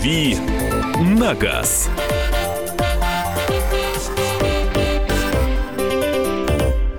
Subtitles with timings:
[0.00, 0.38] «Дави
[0.98, 1.90] на газ».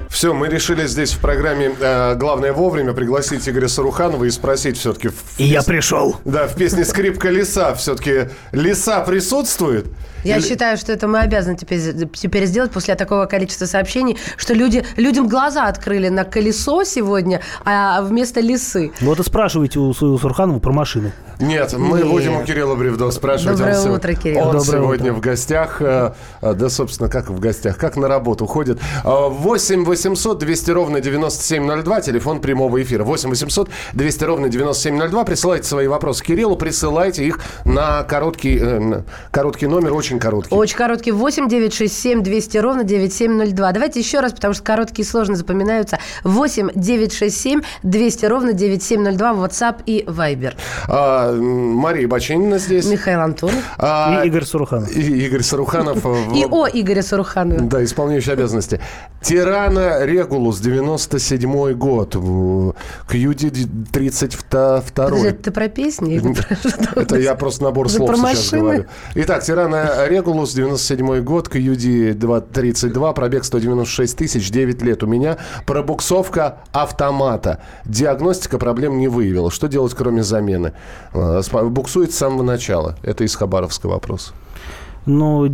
[0.09, 5.09] Все, мы решили здесь в программе э, «Главное вовремя» пригласить Игоря Саруханова и спросить все-таки...
[5.41, 6.17] И я пришел.
[6.23, 9.87] Да, в песне «Скрипка леса» все-таки леса присутствует?
[10.23, 10.47] Я Или...
[10.47, 11.79] считаю, что это мы обязаны теперь,
[12.13, 18.03] теперь сделать после такого количества сообщений, что люди, людям глаза открыли на колесо сегодня, а
[18.03, 18.91] вместо лисы.
[19.01, 21.11] Вот и спрашивайте у своего Сурханова про машины.
[21.41, 22.07] Нет, мы Нет.
[22.07, 23.57] будем у Кирилла Бревдо спрашивать.
[23.57, 24.47] Доброе он утро, Кирилл.
[24.47, 25.19] Он Доброе сегодня утро.
[25.19, 25.81] в гостях.
[25.81, 27.77] Э, э, да, собственно, как в гостях?
[27.77, 28.79] Как на работу ходит.
[29.03, 32.01] 8 800 200 ровно 9702.
[32.01, 33.03] Телефон прямого эфира.
[33.03, 35.25] 8 800 200 ровно 9702.
[35.31, 36.57] Присылайте свои вопросы Кириллу.
[36.57, 39.93] Присылайте их на короткий, э, короткий номер.
[39.93, 40.53] Очень короткий.
[40.53, 41.11] Очень короткий.
[41.13, 43.71] 8 967 200 ровно 9702.
[43.71, 45.99] Давайте еще раз, потому что короткие сложно запоминаются.
[46.25, 49.31] 8 967 200 ровно 9702.
[49.31, 50.55] WhatsApp и Viber.
[50.89, 52.85] А, Мария Бачинина здесь.
[52.87, 53.63] Михаил Антонов.
[53.77, 54.93] А, и Игорь Саруханов.
[54.93, 56.05] И Игорь Саруханов.
[56.35, 57.61] И о Игоря Саруханова.
[57.61, 58.81] Да, исполняющий обязанности.
[59.21, 62.17] Тирана Регулус, 97 год.
[63.09, 64.81] Кьюди 32
[65.21, 66.21] Подожди, это про песни?
[66.95, 68.85] Это я просто набор слов сейчас говорю.
[69.15, 75.37] Итак, Тирана Регулус, 97 год, Кьюди 32, пробег 196 тысяч, 9 лет у меня.
[75.65, 77.59] Пробуксовка автомата.
[77.85, 79.51] Диагностика проблем не выявила.
[79.51, 80.73] Что делать, кроме замены?
[81.13, 82.97] Э, буксует с самого начала.
[83.03, 84.33] Это из Хабаровского вопроса.
[85.05, 85.47] Ну,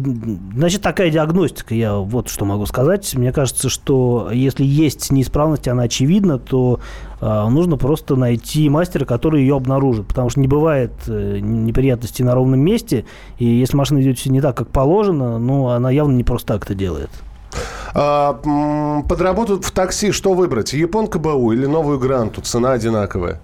[0.55, 3.15] значит, такая диагностика, я вот что могу сказать.
[3.15, 6.81] Мне кажется, что если есть неисправность, она очевидна, то
[7.21, 10.07] э, нужно просто найти мастера, который ее обнаружит.
[10.07, 13.05] Потому что не бывает э, неприятностей на ровном месте.
[13.37, 16.75] И если машина идет не так, как положено, ну, она явно не просто так это
[16.75, 17.09] делает.
[17.93, 18.33] А,
[19.07, 20.73] под работу в такси что выбрать?
[20.73, 22.41] Японка БУ или новую Гранту?
[22.41, 23.39] Цена одинаковая.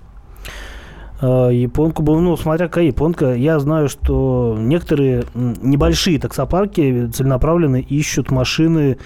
[1.24, 3.34] Э, японку был, ну, смотря какая японка.
[3.34, 8.98] Я знаю, что некоторые небольшие таксопарки целенаправленно ищут машины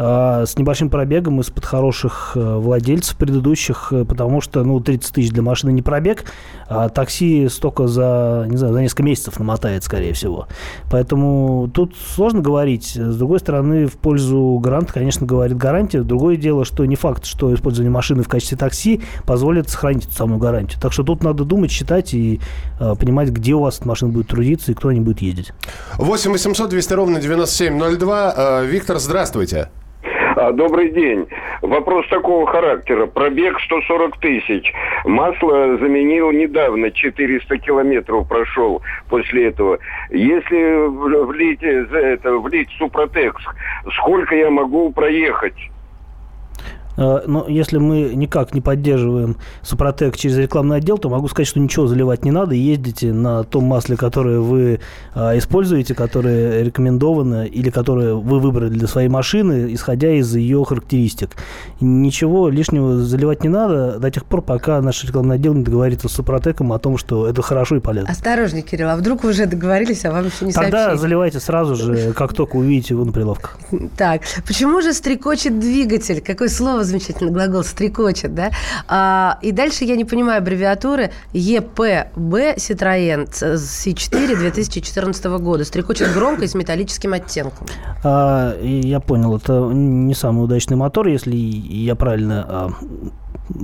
[0.00, 5.42] с небольшим пробегом из-под хороших э, владельцев предыдущих, э, потому что, ну, 30 тысяч для
[5.42, 6.24] машины не пробег,
[6.68, 10.46] а такси столько за, не знаю, за несколько месяцев намотает, скорее всего.
[10.90, 12.92] Поэтому тут сложно говорить.
[12.94, 16.02] С другой стороны, в пользу гаранта, конечно, говорит гарантия.
[16.02, 20.38] Другое дело, что не факт, что использование машины в качестве такси позволит сохранить эту самую
[20.38, 20.80] гарантию.
[20.80, 22.40] Так что тут надо думать, считать и
[22.78, 25.52] э, понимать, где у вас эта машина будет трудиться и кто не будет ездить.
[25.98, 28.34] 8 800 200 ровно 9702.
[28.36, 29.68] Э, Виктор, здравствуйте.
[30.40, 31.28] А, добрый день.
[31.60, 33.04] Вопрос такого характера.
[33.04, 34.72] Пробег 140 тысяч.
[35.04, 38.80] Масло заменил недавно, 400 километров прошел
[39.10, 39.78] после этого.
[40.08, 40.86] Если
[41.26, 43.44] влить, это, влить Супротекс,
[43.98, 45.56] сколько я могу проехать?
[47.00, 51.58] Э, но если мы никак не поддерживаем Супротек через рекламный отдел, то могу сказать, что
[51.58, 52.54] ничего заливать не надо.
[52.54, 54.80] Ездите на том масле, которое вы
[55.14, 61.30] э, используете, которое рекомендовано или которое вы выбрали для своей машины, исходя из ее характеристик.
[61.80, 66.12] Ничего лишнего заливать не надо до тех пор, пока наш рекламный отдел не договорится с
[66.12, 68.10] Супротеком о том, что это хорошо и полезно.
[68.10, 71.00] Осторожней, Кирилл, а вдруг вы уже договорились, а вам еще не Тогда сообщили?
[71.00, 73.58] заливайте сразу же, как только увидите его на прилавках.
[73.96, 76.20] Так, почему же стрекочет двигатель?
[76.20, 78.50] Какое слово слово замечательно, глагол стрекочет, да?
[78.88, 81.80] А, и дальше я не понимаю аббревиатуры ЕПБ
[82.56, 85.64] Citroën C4 2014 года.
[85.64, 87.66] Стрекочет громко и с металлическим оттенком.
[88.04, 92.70] А, я понял, это не самый удачный мотор, если я правильно а,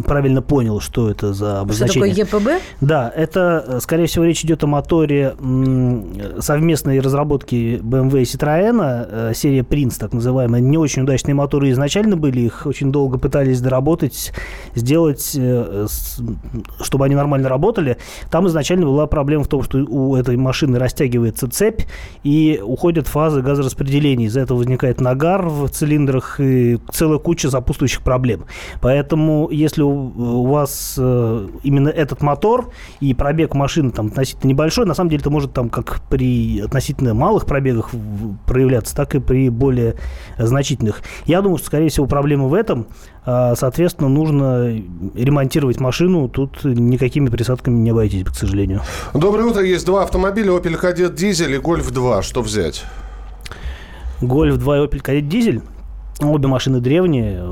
[0.07, 2.13] правильно понял, что это за обозначение.
[2.15, 2.63] Что такое ЕПБ?
[2.81, 5.35] Да, это, э, скорее всего, речь идет о моторе
[6.39, 10.61] совместной разработки BMW и Citroёn, э, серия Prince, так называемая.
[10.61, 14.33] Не очень удачные моторы изначально были, их очень долго пытались доработать,
[14.75, 15.87] сделать, э,
[16.81, 17.97] чтобы они нормально работали.
[18.31, 21.83] Там изначально была проблема в том, что у этой машины растягивается цепь
[22.25, 24.27] и уходят фазы газораспределения.
[24.27, 28.45] Из-за этого возникает нагар в цилиндрах и целая куча запутывающих проблем.
[28.81, 32.71] Поэтому, если если у вас э, именно этот мотор
[33.01, 37.15] и пробег машины там относительно небольшой, на самом деле это может там как при относительно
[37.15, 37.91] малых пробегах
[38.47, 39.97] проявляться, так и при более
[40.39, 41.03] значительных.
[41.27, 42.87] Я думаю, что, скорее всего, проблема в этом.
[43.25, 44.83] А, соответственно, нужно
[45.15, 46.29] ремонтировать машину.
[46.29, 48.83] Тут никакими присадками не обойтись, к сожалению.
[49.15, 49.63] Доброе утро.
[49.63, 50.53] Есть два автомобиля.
[50.53, 52.23] Opel Kadett дизель и Golf 2.
[52.23, 52.85] Что взять?
[54.21, 55.63] Golf 2 и Opel Kadett дизель?
[56.23, 57.43] Обе машины древние,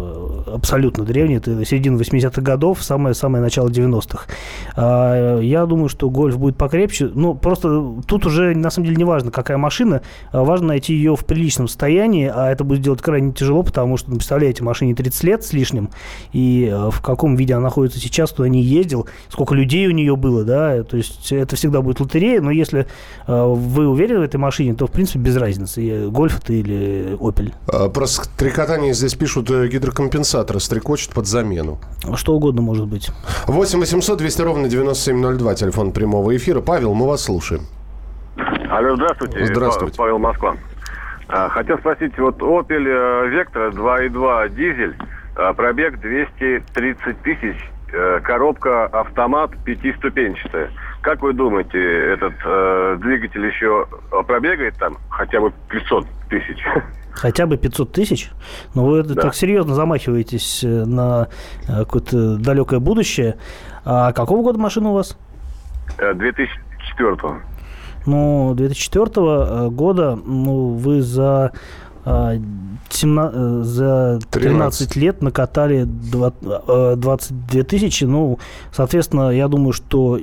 [0.46, 4.26] абсолютно древние, это середина 80-х годов, самое-самое начало 90-х.
[4.75, 7.11] А, я думаю, что гольф будет покрепче.
[7.12, 10.00] Ну, просто тут уже, на самом деле, не важно, какая машина,
[10.31, 14.11] а важно найти ее в приличном состоянии, а это будет сделать крайне тяжело, потому что,
[14.11, 15.90] ну, представляете, машине 30 лет с лишним,
[16.32, 20.16] и а, в каком виде она находится сейчас, туда не ездил, сколько людей у нее
[20.16, 22.87] было, да, то есть это всегда будет лотерея, но если
[23.26, 27.52] вы уверены в этой машине, то, в принципе, без разницы, гольф это или Opel.
[27.90, 31.78] Просто три катания здесь пишут э, гидрокомпенсация коммутаторы стрекочут под замену.
[32.16, 33.10] Что угодно может быть.
[33.46, 36.60] 8 800 200 ровно 9702, телефон прямого эфира.
[36.60, 37.62] Павел, мы вас слушаем.
[38.70, 39.46] Алло, здравствуйте.
[39.46, 39.96] Здравствуйте.
[39.96, 40.56] Павел Москва.
[41.28, 42.84] А, хотел спросить, вот Opel
[43.32, 44.94] Vectra 2.2 дизель,
[45.36, 47.56] а, пробег 230 тысяч,
[47.92, 50.70] э, коробка автомат пятиступенчатая.
[51.00, 51.78] Как вы думаете,
[52.12, 53.86] этот э, двигатель еще
[54.26, 56.58] пробегает там хотя бы 500 тысяч?
[57.14, 58.31] Хотя бы 500 тысяч?
[58.75, 59.14] Но вы да.
[59.14, 61.28] так серьезно замахиваетесь э, на
[61.69, 63.37] э, какое-то далекое будущее.
[63.84, 65.16] А какого года машина у вас?
[65.99, 67.40] 2004 э,
[68.06, 71.52] Ну, 2004 года ну, вы за
[72.04, 78.04] 17, э, за 13, 13 лет накатали 22 э, тысячи.
[78.04, 78.38] Ну,
[78.72, 80.20] соответственно, я думаю, что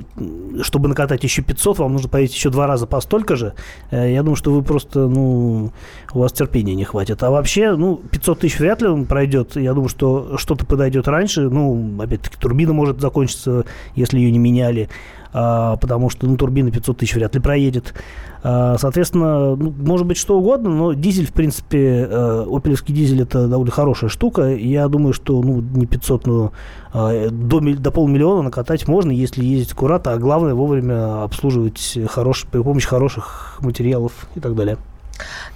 [0.62, 3.54] чтобы накатать еще 500, вам нужно поесть еще два раза по столько же.
[3.90, 5.72] Э, я думаю, что вы просто, ну,
[6.14, 7.22] у вас терпения не хватит.
[7.22, 9.56] А вообще, ну, 500 тысяч вряд ли он пройдет.
[9.56, 11.48] Я думаю, что что-то подойдет раньше.
[11.48, 13.64] Ну, опять-таки, турбина может закончиться,
[13.96, 14.88] если ее не меняли.
[15.34, 17.94] А, потому что ну, турбина 500 тысяч вряд ли проедет.
[18.42, 23.48] А, соответственно, ну, может быть что угодно, но дизель, в принципе, э, опелевский дизель это
[23.48, 24.54] довольно хорошая штука.
[24.54, 26.52] Я думаю, что ну, не 500, но
[26.92, 32.62] а, до, до полмиллиона накатать можно, если ездить аккуратно, а главное вовремя обслуживать хорош, при
[32.62, 34.76] помощи хороших материалов и так далее.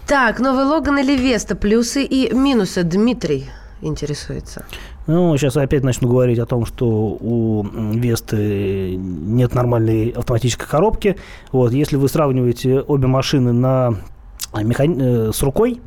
[0.06, 3.46] Так, новый Логан или Веста, плюсы и минусы, Дмитрий
[3.82, 4.64] интересуется.
[5.06, 7.64] Ну, сейчас опять начну говорить о том, что у
[7.94, 11.16] Весты нет нормальной автоматической коробки.
[11.52, 13.94] Вот, если вы сравниваете обе машины на
[14.62, 14.96] механи...
[14.98, 15.80] Э, с рукой,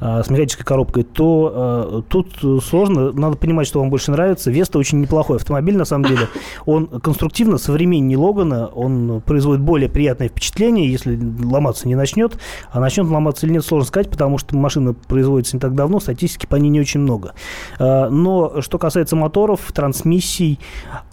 [0.00, 3.12] а, с механической коробкой, то а, тут сложно.
[3.12, 4.50] Надо понимать, что вам больше нравится.
[4.50, 6.28] Веста очень неплохой автомобиль, на самом деле.
[6.64, 12.38] Он конструктивно современнее Логана, он производит более приятное впечатление, если ломаться не начнет.
[12.70, 16.46] А начнет ломаться или нет, сложно сказать, потому что машина производится не так давно, статистики
[16.46, 17.34] по ней не очень много.
[17.78, 20.58] Но что касается моторов, трансмиссий,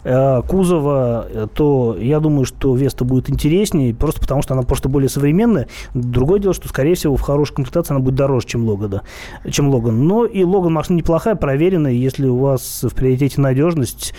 [0.02, 5.68] кузова, то я думаю, что Веста будет интереснее, просто потому что она просто более современная.
[5.94, 9.02] Другое дело, что, скорее всего, всего, в хорошей комплектации она будет дороже, чем Логана,
[9.50, 10.06] чем Логан.
[10.06, 11.92] Но и Логан машина неплохая, проверенная.
[11.92, 14.14] Если у вас в приоритете надежность,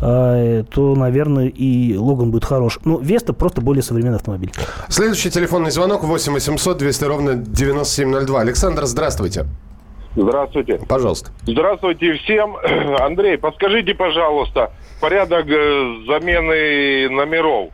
[0.00, 2.78] э, то, наверное, и Логан будет хорош.
[2.84, 4.52] Но Веста просто более современный автомобиль.
[4.88, 8.40] Следующий телефонный звонок 8 800 200 ровно 9702.
[8.40, 9.44] Александр, здравствуйте.
[10.16, 10.80] Здравствуйте.
[10.88, 11.30] Пожалуйста.
[11.46, 12.56] Здравствуйте всем.
[13.00, 17.70] Андрей, подскажите, пожалуйста, порядок э, замены номеров.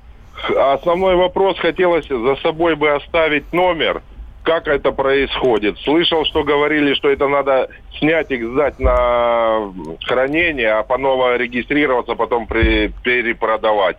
[0.75, 4.03] Основной вопрос хотелось за собой бы оставить номер–
[4.47, 5.77] как это происходит.
[5.81, 9.73] Слышал, что говорили, что это надо снять их, сдать на
[10.05, 13.97] хранение, а по ново регистрироваться, потом при, перепродавать.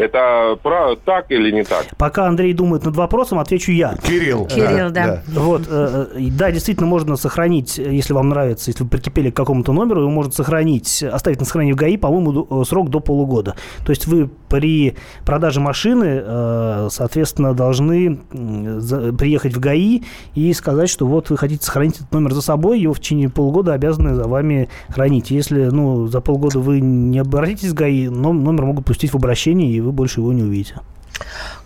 [0.00, 1.84] Это про, так или не так?
[1.98, 3.96] Пока Андрей думает над вопросом, отвечу я.
[4.02, 4.46] Кирилл.
[4.46, 5.22] Кирилл, да.
[5.26, 5.40] да.
[5.40, 9.72] Вот, э, э, да, действительно, можно сохранить, если вам нравится, если вы прикипели к какому-то
[9.74, 13.56] номеру, его можно сохранить, оставить на сохранение в ГАИ, по-моему, э, срок до полугода.
[13.84, 18.16] То есть вы при продаже машины, соответственно, должны
[19.16, 20.02] приехать в ГАИ
[20.34, 23.74] и сказать, что вот вы хотите сохранить этот номер за собой, его в течение полугода
[23.74, 25.30] обязаны за вами хранить.
[25.30, 29.80] Если ну, за полгода вы не обратитесь в ГАИ, номер могут пустить в обращение, и
[29.80, 30.80] вы больше его не увидите.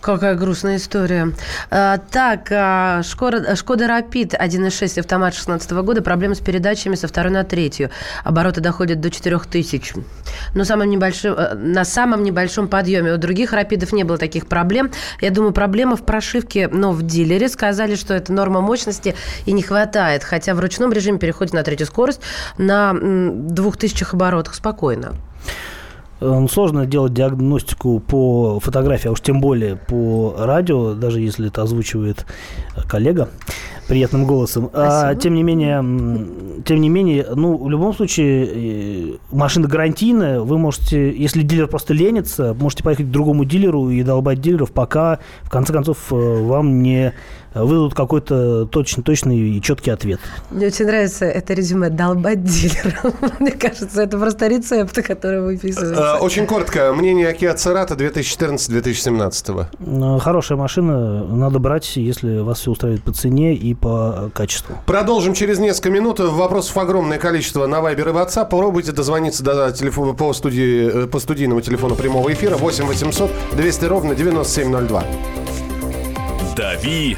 [0.01, 1.31] Какая грустная история.
[1.71, 6.01] А, так, а, Шкода, Шкода Рапид 1.6 автомат 16 года.
[6.01, 7.89] Проблемы с передачами со второй на третью.
[8.23, 9.95] Обороты доходят до 4000.
[10.53, 13.13] Но самым небольшим, э, на самом небольшом подъеме.
[13.13, 14.91] У других Рапидов не было таких проблем.
[15.21, 19.15] Я думаю, проблема в прошивке, но в дилере сказали, что это норма мощности
[19.45, 20.23] и не хватает.
[20.23, 22.21] Хотя в ручном режиме переходит на третью скорость
[22.57, 25.15] на 2000 оборотах спокойно.
[26.21, 31.61] Э, сложно делать диагностику по фотографии, а уж тем более по радио, даже если это
[31.61, 32.25] озвучивает
[32.87, 33.29] коллега
[33.87, 34.69] приятным голосом.
[34.73, 35.83] А, тем не менее,
[36.63, 40.39] тем не менее, ну, в любом случае, э, машина гарантийная.
[40.39, 45.19] Вы можете, если дилер просто ленится, можете поехать к другому дилеру и долбать дилеров, пока,
[45.43, 47.13] в конце концов, э, вам не
[47.55, 50.19] выдадут какой-то точный, точный и четкий ответ.
[50.51, 53.13] Мне очень нравится это резюме «долбать дилера».
[53.39, 56.15] Мне кажется, это просто рецепты, которые выписываются.
[56.15, 56.93] Очень коротко.
[56.93, 60.19] Мнение Kia Cerato 2014-2017.
[60.19, 61.23] Хорошая машина.
[61.23, 64.75] Надо брать, если вас все устраивает по цене и по качеству.
[64.85, 66.19] Продолжим через несколько минут.
[66.19, 68.49] Вопросов огромное количество на Viber и WhatsApp.
[68.49, 74.15] Попробуйте дозвониться до телефона, по, студии, по студийному телефону прямого эфира 8 800 200 ровно
[74.15, 75.03] 9702.
[76.55, 77.17] «Дави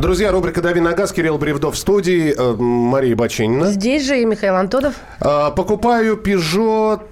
[0.00, 3.66] Друзья, рубрика «Дави на газ», Кирилл Бревдов в студии, э, Мария Баченина.
[3.66, 4.94] Здесь же и Михаил Антонов.
[5.20, 7.02] А, покупаю Peugeot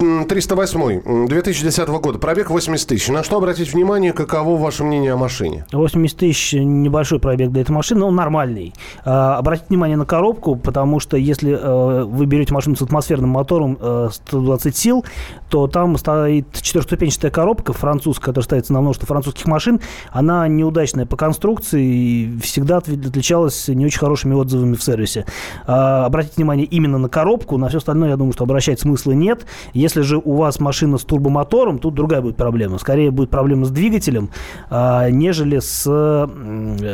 [0.00, 3.08] 308 2010 года, пробег 80 тысяч.
[3.08, 5.66] На что обратить внимание, каково ваше мнение о машине?
[5.72, 8.72] 80 тысяч небольшой пробег для этой машины, но он нормальный.
[9.04, 13.76] А, обратите внимание на коробку, потому что если а, вы берете машину с атмосферным мотором
[13.78, 15.04] а, 120 сил,
[15.50, 19.80] то там стоит четырехступенчатая коробка французская, которая ставится на множество французских машин.
[20.12, 25.26] Она неудачная по конструкции и всегда отличалась не очень хорошими отзывами в сервисе.
[25.66, 29.44] А, обратите внимание именно на коробку, на все остальное, я думаю, что обращать смысла нет.
[29.74, 32.78] Если если же у вас машина с турбомотором, тут другая будет проблема.
[32.78, 34.30] Скорее будет проблема с двигателем,
[34.70, 35.84] а, нежели, с,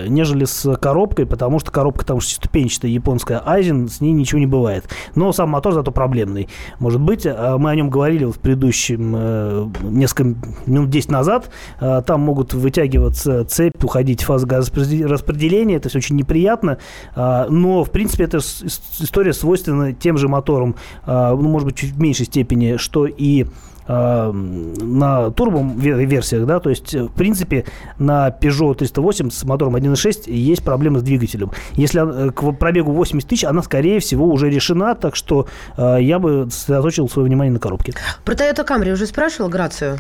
[0.09, 4.89] нежели с коробкой, потому что коробка там шестиступенчатая японская Айзен, с ней ничего не бывает.
[5.15, 6.49] Но сам мотор зато проблемный.
[6.79, 10.25] Может быть, а, мы о нем говорили в предыдущем э, несколько
[10.65, 11.51] минут 10 назад.
[11.79, 15.77] А, там могут вытягиваться цепь, уходить фаза газораспределения.
[15.77, 16.79] Это все очень неприятно.
[17.15, 20.77] Но, в принципе, эта история свойственна тем же моторам,
[21.07, 23.47] ну, может быть, чуть в меньшей степени, что и
[23.89, 27.65] э, на турбо-версиях, да, то есть, в принципе,
[27.99, 31.51] на Peugeot 308 с мотором 1.6 есть проблемы с двигателем.
[31.75, 36.19] Если э, к пробегу 80 тысяч, она, скорее всего, уже решена, так что э, я
[36.19, 37.93] бы сосредоточил свое внимание на коробке.
[38.25, 39.99] Про Toyota Camry уже спрашивал Грацию?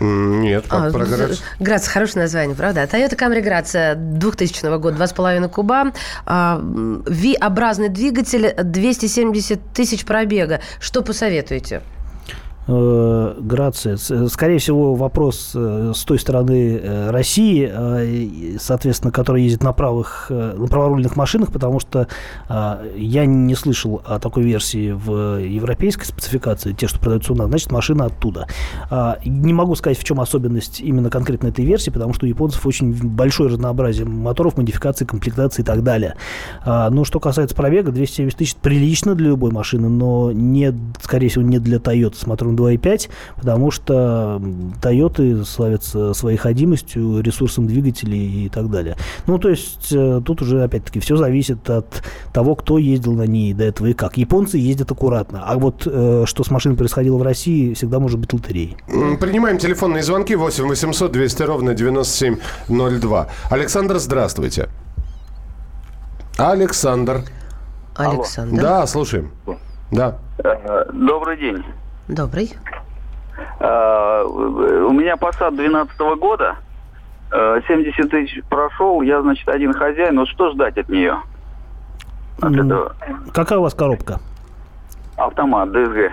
[0.00, 1.38] Нет, а, про Грацию.
[1.60, 2.82] Грация, хорошее название, правда?
[2.82, 5.92] Toyota Camry Грация 2000 года, 2,5 куба,
[6.26, 10.60] V-образный двигатель, 270 тысяч пробега.
[10.80, 11.82] Что посоветуете?
[12.68, 13.96] Э, Грация.
[13.96, 20.66] Скорее всего, вопрос э, с той стороны э, России, соответственно, которая ездит на правых, на
[20.66, 22.08] праворульных машинах, потому что
[22.48, 27.70] я не слышал о такой версии в европейской спецификации, те, что продаются у нас, значит,
[27.70, 28.46] машина оттуда.
[29.24, 32.92] Не могу сказать, в чем особенность именно конкретно этой версии, потому что у японцев очень
[32.92, 36.16] большое разнообразие моторов, модификаций, комплектаций и так далее.
[36.64, 41.58] Но что касается пробега, 270 тысяч прилично для любой машины, но не, скорее всего, не
[41.58, 44.40] для Toyota с мотором 2.5, потому что
[44.80, 48.96] Toyota славятся своей ходимостью, ресурсом двигателей и так далее.
[49.26, 53.52] Ну, то есть э, тут уже, опять-таки, все зависит от того, кто ездил на ней
[53.52, 54.16] до этого и как.
[54.16, 58.32] Японцы ездят аккуратно, а вот э, что с машиной происходило в России, всегда может быть
[58.32, 58.76] лотереей.
[59.20, 63.28] Принимаем телефонные звонки 8 800 200 ровно 9702.
[63.50, 64.68] Александр, здравствуйте.
[66.38, 67.22] Александр.
[67.94, 68.60] Александр.
[68.60, 69.30] Да, слушаем.
[69.90, 70.18] Да.
[70.38, 71.64] Э, добрый день.
[72.08, 72.52] Добрый.
[73.58, 76.56] А, у меня Passat 12 года.
[77.30, 79.02] 70 э, тысяч прошел.
[79.02, 80.18] Я, значит, один хозяин.
[80.18, 81.20] Вот что ждать от нее?
[82.40, 82.94] От этого?
[83.32, 84.20] Какая у вас коробка?
[85.16, 86.10] Автомат, DSG.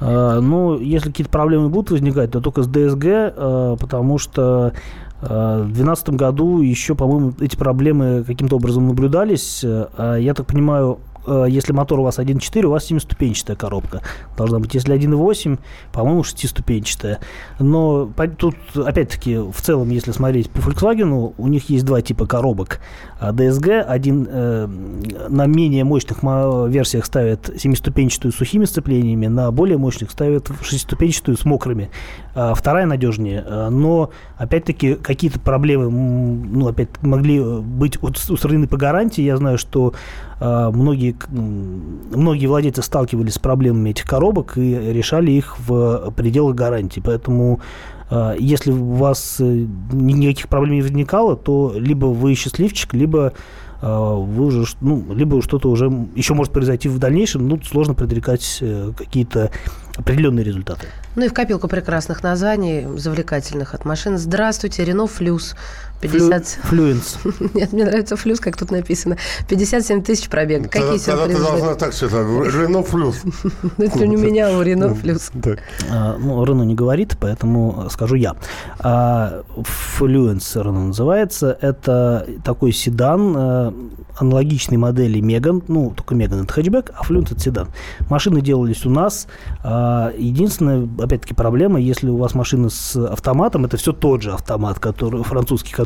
[0.00, 4.72] А, ну, если какие-то проблемы будут возникать, то только с а, потому что
[5.20, 9.64] в 2012 году еще, по-моему, эти проблемы каким-то образом наблюдались.
[9.64, 10.98] Я так понимаю,
[11.48, 14.02] если мотор у вас 1.4, у вас 7-ступенчатая коробка
[14.36, 14.74] должна быть.
[14.74, 15.58] Если 1.8,
[15.92, 17.18] по-моему, 6-ступенчатая.
[17.58, 22.80] Но тут, опять-таки, в целом, если смотреть по Volkswagen, у них есть два типа коробок.
[23.20, 24.66] DSG, один э,
[25.28, 31.44] на менее мощных версиях ставят 7-ступенчатую с сухими сцеплениями, на более мощных ставят 6-ступенчатую с
[31.44, 31.90] мокрыми.
[32.34, 33.44] А вторая надежнее.
[33.46, 39.22] Э, но, опять-таки, какие-то проблемы ну, опять могли быть устранены по гарантии.
[39.22, 39.94] Я знаю, что
[40.40, 47.00] многие, многие владельцы сталкивались с проблемами этих коробок и решали их в пределах гарантии.
[47.00, 47.60] Поэтому
[48.38, 53.32] если у вас никаких проблем не возникало, то либо вы счастливчик, либо
[53.82, 58.92] вы уже, ну, либо что-то уже еще может произойти в дальнейшем, ну, сложно предрекать э,
[58.96, 59.50] какие-то
[59.98, 60.86] определенные результаты.
[61.14, 64.16] Ну и в копилку прекрасных названий, завлекательных от машин.
[64.16, 65.56] Здравствуйте, Рено Флюс.
[66.00, 66.46] 50...
[66.64, 67.18] Флюенс.
[67.54, 69.16] Нет, мне нравится флюс, как тут написано.
[69.48, 70.68] 57 тысяч пробега.
[70.68, 71.06] Какие сюрпризы?
[71.06, 72.26] Тогда ты должна так сказать.
[72.54, 73.22] Рено Флюс.
[73.78, 75.30] Это не у меня, у Рено Флюс.
[75.90, 78.36] А, ну, Рено не говорит, поэтому скажу я.
[78.78, 79.42] А,
[79.96, 81.56] Флюенс Рено называется.
[81.60, 83.72] Это такой седан э,
[84.18, 85.62] аналогичной модели Меган.
[85.68, 87.68] Ну, только Меган это хэтчбэк, а Флюенс это седан.
[88.08, 89.26] Машины делались у нас.
[89.62, 94.78] А, единственная, опять-таки, проблема, если у вас машина с автоматом, это все тот же автомат,
[94.78, 95.85] который французский, который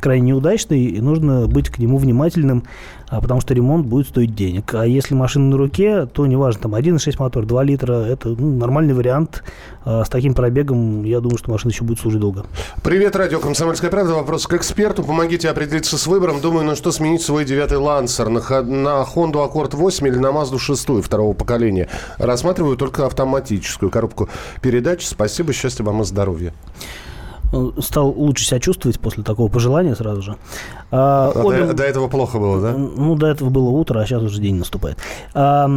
[0.00, 2.64] крайне неудачный, и нужно быть к нему внимательным,
[3.08, 4.74] а, потому что ремонт будет стоить денег.
[4.74, 8.94] А если машина на руке, то неважно, там 1,6 мотор, 2 литра, это ну, нормальный
[8.94, 9.42] вариант.
[9.84, 12.44] А с таким пробегом, я думаю, что машина еще будет служить долго.
[12.82, 14.14] Привет, радио «Комсомольская правда».
[14.14, 15.04] Вопрос к эксперту.
[15.04, 16.40] Помогите определиться с выбором.
[16.40, 18.28] Думаю, на что сменить свой девятый Лансер.
[18.28, 21.88] На, на Honda Accord 8 или на Mazda 6 второго поколения.
[22.18, 24.28] Рассматриваю только автоматическую коробку
[24.60, 25.06] передач.
[25.06, 26.52] Спасибо, счастья вам и здоровья.
[27.56, 30.36] Э, стал лучше себя чувствовать после такого пожелания сразу же.
[30.90, 31.64] А, а обе...
[31.66, 32.72] до, до этого плохо было, да?
[32.72, 34.98] Ну, до этого было утро, а сейчас уже день наступает.
[35.34, 35.68] А,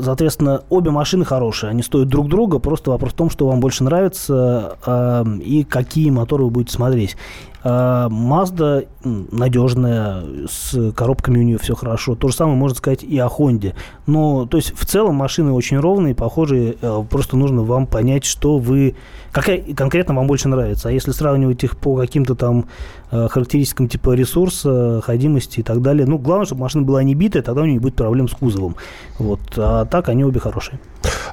[0.00, 3.84] соответственно, обе машины хорошие, они стоят друг друга, просто вопрос в том, что вам больше
[3.84, 7.16] нравится а, и какие моторы вы будете смотреть.
[7.64, 12.14] А, Mazda надежная, с коробками у нее все хорошо.
[12.14, 13.74] То же самое можно сказать и о Honda.
[14.06, 16.76] Но, то есть, в целом машины очень ровные, похожие.
[16.80, 18.94] Э, просто нужно вам понять, что вы...
[19.32, 20.88] Какая конкретно вам больше нравится.
[20.88, 22.66] А если сравнивать их по каким-то там
[23.10, 27.42] э, характеристикам типа ресурса, ходимости и так далее, ну, главное, чтобы машина была не битая,
[27.42, 28.76] тогда у нее не будет проблем с кузовом.
[29.18, 29.40] Вот.
[29.56, 30.78] А так они обе хорошие.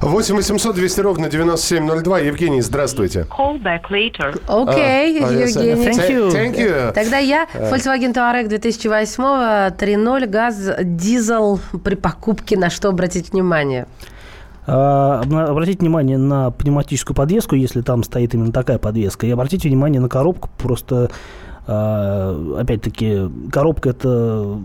[0.00, 2.18] 8 800 200 ровно 9702.
[2.20, 3.26] Евгений, здравствуйте.
[3.28, 4.40] Call back later.
[4.46, 5.86] Окей, okay, uh, Евгений.
[5.86, 6.30] Thank you.
[6.30, 6.92] Thank you.
[6.92, 13.86] Тогда я Volkswagen Touareg 2008 3.0 газ дизель при покупке на что обратить внимание?
[14.66, 20.00] А, обратите внимание на пневматическую подвеску, если там стоит именно такая подвеска, и обратите внимание
[20.00, 21.10] на коробку, просто
[21.66, 24.58] а, опять-таки коробка это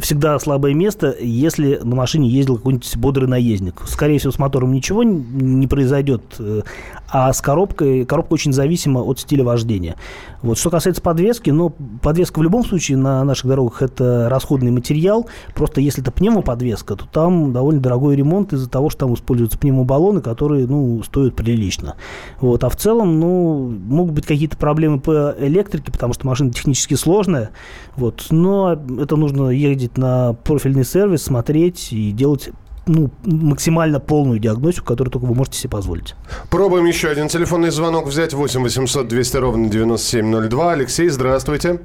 [0.00, 3.82] всегда слабое место, если на машине ездил какой-нибудь бодрый наездник.
[3.86, 6.62] Скорее всего, с мотором ничего не произойдет, э,
[7.08, 9.96] а с коробкой, коробка очень зависима от стиля вождения.
[10.42, 10.58] Вот.
[10.58, 11.72] Что касается подвески, ну,
[12.02, 15.26] подвеска в любом случае на наших дорогах это расходный материал.
[15.54, 20.20] Просто если это пневмоподвеска, то там довольно дорогой ремонт из-за того, что там используются пневмобаллоны,
[20.20, 21.94] которые, ну, стоят прилично.
[22.40, 22.64] Вот.
[22.64, 27.50] А в целом, ну, могут быть какие-то проблемы по электрике, потому что машина технически сложная.
[27.96, 28.26] Вот.
[28.30, 32.50] Но это нужно ездить на профильный сервис, смотреть и делать
[32.86, 36.14] ну, максимально полную диагностику, которую только вы можете себе позволить.
[36.50, 38.32] Пробуем еще один телефонный звонок взять.
[38.32, 40.72] 8 800 200 ровно 9702.
[40.72, 41.80] Алексей, здравствуйте.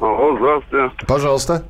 [0.00, 1.06] Алло, здравствуйте.
[1.06, 1.64] Пожалуйста.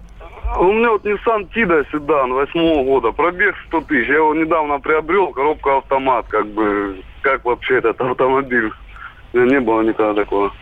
[0.58, 4.08] У меня вот Nissan Тида седан восьмого года, пробег 100 тысяч.
[4.08, 8.72] Я его недавно приобрел, коробка автомат, как бы, как вообще этот автомобиль.
[9.32, 10.52] У меня не было никогда такого.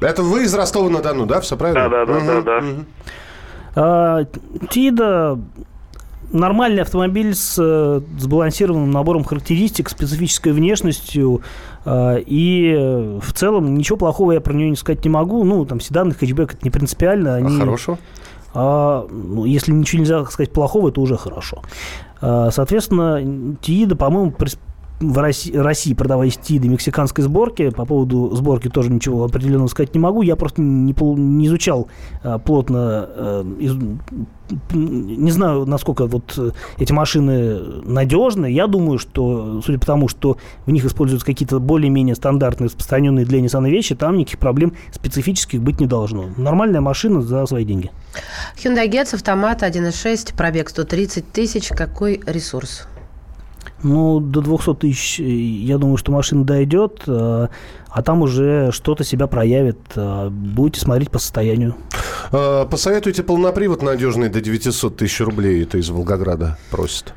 [0.00, 1.40] Это вы из Ростова-на-Дону, да?
[1.40, 1.88] Все правильно?
[1.88, 2.58] Да, да, да, угу, да, да.
[2.58, 2.84] Угу.
[3.74, 4.24] А,
[4.70, 5.38] Тида
[6.32, 11.42] нормальный автомобиль с э, сбалансированным набором характеристик, специфической внешностью.
[11.84, 15.44] Э, и в целом ничего плохого я про нее не сказать не могу.
[15.44, 17.36] Ну, там седан и хэтчбэк это не принципиально.
[17.36, 17.98] Они, а хорошо?
[18.52, 21.62] А, ну, если ничего нельзя сказать плохого, это уже хорошо.
[22.20, 24.32] А, соответственно, Тиида, по-моему,
[25.10, 27.70] в России, России продавались тиды мексиканской сборки.
[27.70, 30.22] По поводу сборки тоже ничего определенного сказать не могу.
[30.22, 31.88] Я просто не, не изучал
[32.22, 33.76] а, плотно, а, из,
[34.72, 36.38] не знаю, насколько вот
[36.78, 38.46] эти машины надежны.
[38.46, 40.36] Я думаю, что, судя по тому, что
[40.66, 45.80] в них используются какие-то более-менее стандартные, распространенные для Nissan вещи, там никаких проблем специфических быть
[45.80, 46.26] не должно.
[46.36, 47.90] Нормальная машина за свои деньги.
[48.56, 51.68] Hyundai Getz, автомат 1.6, пробег 130 тысяч.
[51.68, 52.86] Какой ресурс?
[53.84, 57.48] Ну, до 200 тысяч, э, я думаю, что машина дойдет, э,
[57.88, 59.78] а там уже что-то себя проявит.
[59.94, 61.74] Э, будете смотреть по состоянию.
[62.30, 65.62] Посоветуйте полнопривод надежный до 900 тысяч рублей.
[65.62, 67.14] Это из Волгограда просит.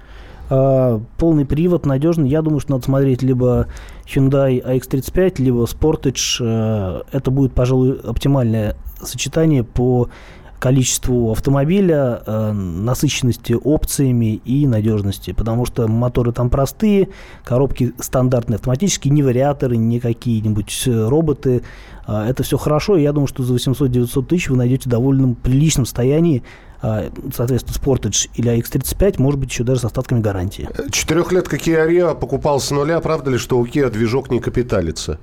[0.50, 2.30] Полный привод надежный.
[2.30, 3.68] Я думаю, что надо смотреть либо
[4.06, 7.04] Hyundai AX35, либо Sportage.
[7.12, 10.10] Это будет, пожалуй, оптимальное сочетание по
[10.60, 17.10] количеству автомобиля, э, насыщенности опциями и надежности, потому что моторы там простые,
[17.43, 21.62] коробки стандартные, автоматические, не вариаторы, не какие-нибудь э, роботы.
[22.08, 25.36] Э, это все хорошо, и я думаю, что за 800-900 тысяч вы найдете в довольно
[25.36, 26.43] приличном состоянии
[26.82, 30.67] э, соответственно, Sportage или AX35, может быть, еще даже с остатками гарантии.
[30.91, 33.00] Четырехлетка Kia Rio покупал с нуля.
[33.00, 35.20] Правда ли, что у Kia движок не капиталится?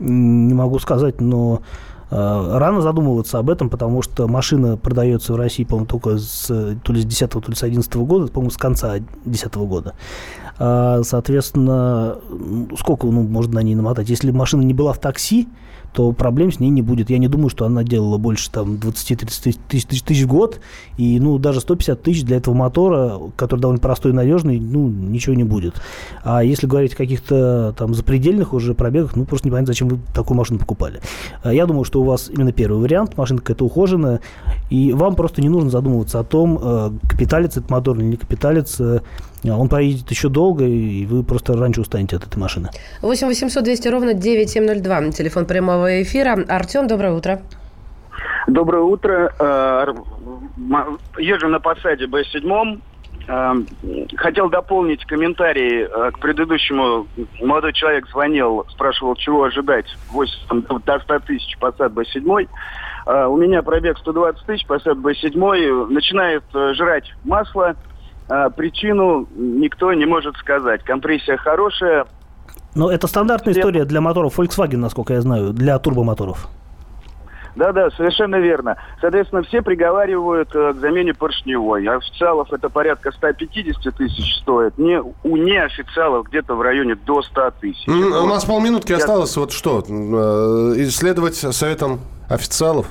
[0.00, 1.62] Не могу сказать, но
[2.14, 7.02] рано задумываться об этом, потому что машина продается в России, по-моему, только с, то ли
[7.02, 9.94] с 10 то ли с 11 года, по-моему, с конца 10 года.
[10.58, 12.18] А, соответственно,
[12.78, 14.08] сколько ну, можно на ней намотать?
[14.08, 15.48] Если машина не была в такси,
[15.94, 17.08] то проблем с ней не будет.
[17.08, 20.60] Я не думаю, что она делала больше там 20-30 тысяч, тысяч, в год.
[20.96, 25.36] И ну, даже 150 тысяч для этого мотора, который довольно простой и надежный, ну, ничего
[25.36, 25.80] не будет.
[26.24, 30.36] А если говорить о каких-то там запредельных уже пробегах, ну, просто непонятно, зачем вы такую
[30.36, 31.00] машину покупали.
[31.44, 34.20] А я думаю, что у вас именно первый вариант, машина какая-то ухоженная,
[34.70, 39.02] и вам просто не нужно задумываться о том, э, капиталится этот мотор или не капиталится.
[39.52, 42.70] Он поедет еще долго, и вы просто раньше устанете от этой машины.
[43.02, 45.10] 8 800 200 ровно 9702.
[45.12, 46.38] Телефон прямого эфира.
[46.48, 47.42] Артем, доброе утро.
[48.46, 49.32] Доброе утро.
[49.38, 49.94] Э,
[51.18, 52.80] езжу на посаде Б7.
[53.26, 53.54] Э,
[54.16, 57.06] хотел дополнить комментарий э, к предыдущему.
[57.40, 62.48] Молодой человек звонил, спрашивал, чего ожидать 8, до 100 тысяч Passat B7.
[63.06, 65.86] У меня пробег 120 тысяч, Passat B7.
[65.88, 67.76] Начинает жрать масло,
[68.28, 70.82] а, причину никто не может сказать.
[70.82, 72.06] Компрессия хорошая.
[72.74, 76.48] Но это стандартная история для моторов Volkswagen, насколько я знаю, для турбомоторов.
[77.56, 78.76] Да-да, совершенно верно.
[79.00, 81.86] Соответственно, все приговаривают э, к замене поршневой.
[81.86, 84.76] Официалов это порядка 150 тысяч стоит.
[84.76, 87.86] Не, у неофициалов где-то в районе до 100 тысяч.
[87.86, 88.98] Mm, У нас полминутки Я...
[88.98, 89.36] осталось.
[89.36, 89.92] Вот что, э,
[90.82, 92.88] исследовать советом официалов?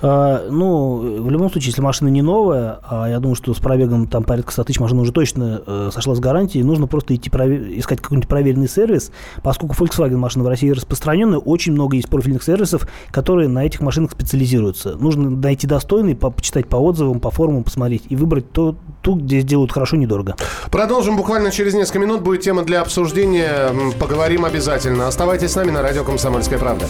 [0.00, 4.06] А, ну, в любом случае, если машина не новая, а я думаю, что с пробегом
[4.06, 7.78] там порядка 100 тысяч машина уже точно э, сошла с гарантии, нужно просто идти провер...
[7.78, 9.10] искать какой-нибудь проверенный сервис.
[9.42, 14.12] Поскольку Volkswagen машина в России распространенная, очень много есть профильных сервисов, которые на этих машинах
[14.12, 14.96] специализируются.
[14.96, 19.40] Нужно найти достойный, по почитать по отзывам, по форумам, посмотреть и выбрать то, ту, где
[19.40, 20.36] сделают хорошо, недорого.
[20.70, 22.22] Продолжим буквально через несколько минут.
[22.22, 23.70] Будет тема для обсуждения.
[23.98, 25.08] Поговорим обязательно.
[25.08, 26.86] Оставайтесь с нами на радио «Комсомольская правда».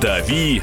[0.00, 0.62] «Дави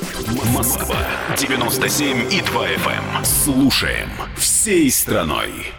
[0.53, 0.97] Москва
[1.37, 3.17] 97 и 2 FM.
[3.17, 3.25] Эм.
[3.25, 5.71] Слушаем всей страной.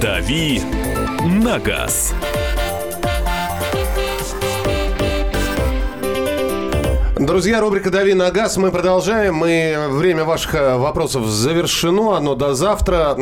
[0.00, 0.62] Дави
[1.24, 2.14] на газ.
[7.24, 8.58] Друзья, рубрика «Дави на газ».
[8.58, 9.36] Мы продолжаем.
[9.36, 12.18] Мы, время ваших э, вопросов завершено.
[12.18, 13.12] Оно до завтра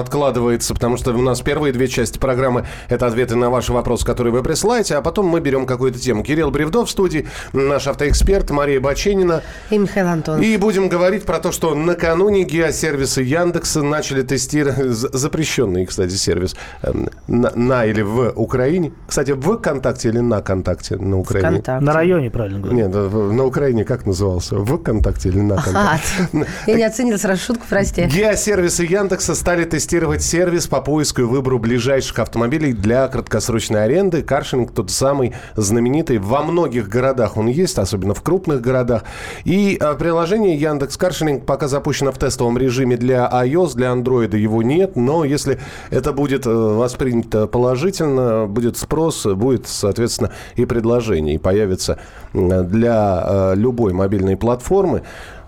[0.00, 4.32] откладывается, потому что у нас первые две части программы– это ответы на ваши вопросы, которые
[4.32, 6.24] вы присылаете, а потом мы берем какую-то тему.
[6.24, 9.42] Кирилл Бревдов в студии, наш автоэксперт, Мария Баченина.
[9.70, 10.42] И Михаил Антонов.
[10.44, 17.10] И будем говорить про то, что накануне геосервисы Яндекса начали тестировать запрещенный, кстати, сервис эм,
[17.28, 18.92] на, на или в Украине.
[19.06, 21.60] Кстати, в ВКонтакте или на ВКонтакте на Украине?
[21.60, 21.84] ВКонтакте.
[21.84, 22.76] На районе, правильно говорю.
[22.76, 24.56] Нет, на Украине как назывался?
[24.56, 26.28] В ВКонтакте или на ВКонтакте?
[26.32, 28.04] Ага, я не оценил сразу шутку, прости.
[28.06, 34.22] Геосервисы Яндекса стали тестировать сервис по поиску и выбору ближайших автомобилей для краткосрочной аренды.
[34.22, 36.16] Каршинг тот самый знаменитый.
[36.16, 39.04] Во многих городах он есть, особенно в крупных городах.
[39.44, 44.62] И а, приложение Яндекс Каршинг пока запущено в тестовом режиме для iOS, для Android его
[44.62, 44.96] нет.
[44.96, 45.60] Но если
[45.90, 51.34] это будет э, воспринято положительно, будет спрос, будет, соответственно, и предложение.
[51.34, 51.98] И появится
[52.32, 55.02] для э, любой мобильной платформы.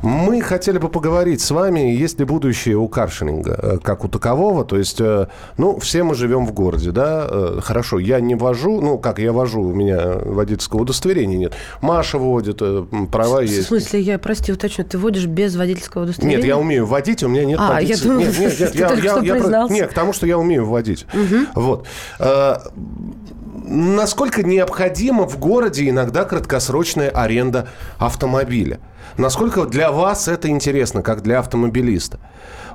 [0.05, 4.63] Мы хотели бы поговорить с вами, есть ли будущее у каршеринга э, как у такового.
[4.67, 7.27] То есть, э, ну, все мы живем в городе, да.
[7.27, 11.55] Э, хорошо, я не вожу, ну, как я вожу, у меня водительского удостоверения нет.
[11.81, 12.61] Маша водит,
[13.11, 13.65] права есть.
[13.65, 16.37] В смысле, я, прости, уточню, ты водишь без водительского удостоверения?
[16.37, 17.97] Нет, я умею водить, у меня нет а, водителя.
[17.97, 20.27] я думала, нет, нет, нет, ты я, только я, что я, Нет, к тому, что
[20.27, 21.07] я умею водить.
[21.15, 21.63] Угу.
[21.63, 21.87] Вот
[23.65, 28.81] насколько необходима в городе иногда краткосрочная аренда автомобиля?
[29.17, 32.19] Насколько для вас это интересно, как для автомобилиста?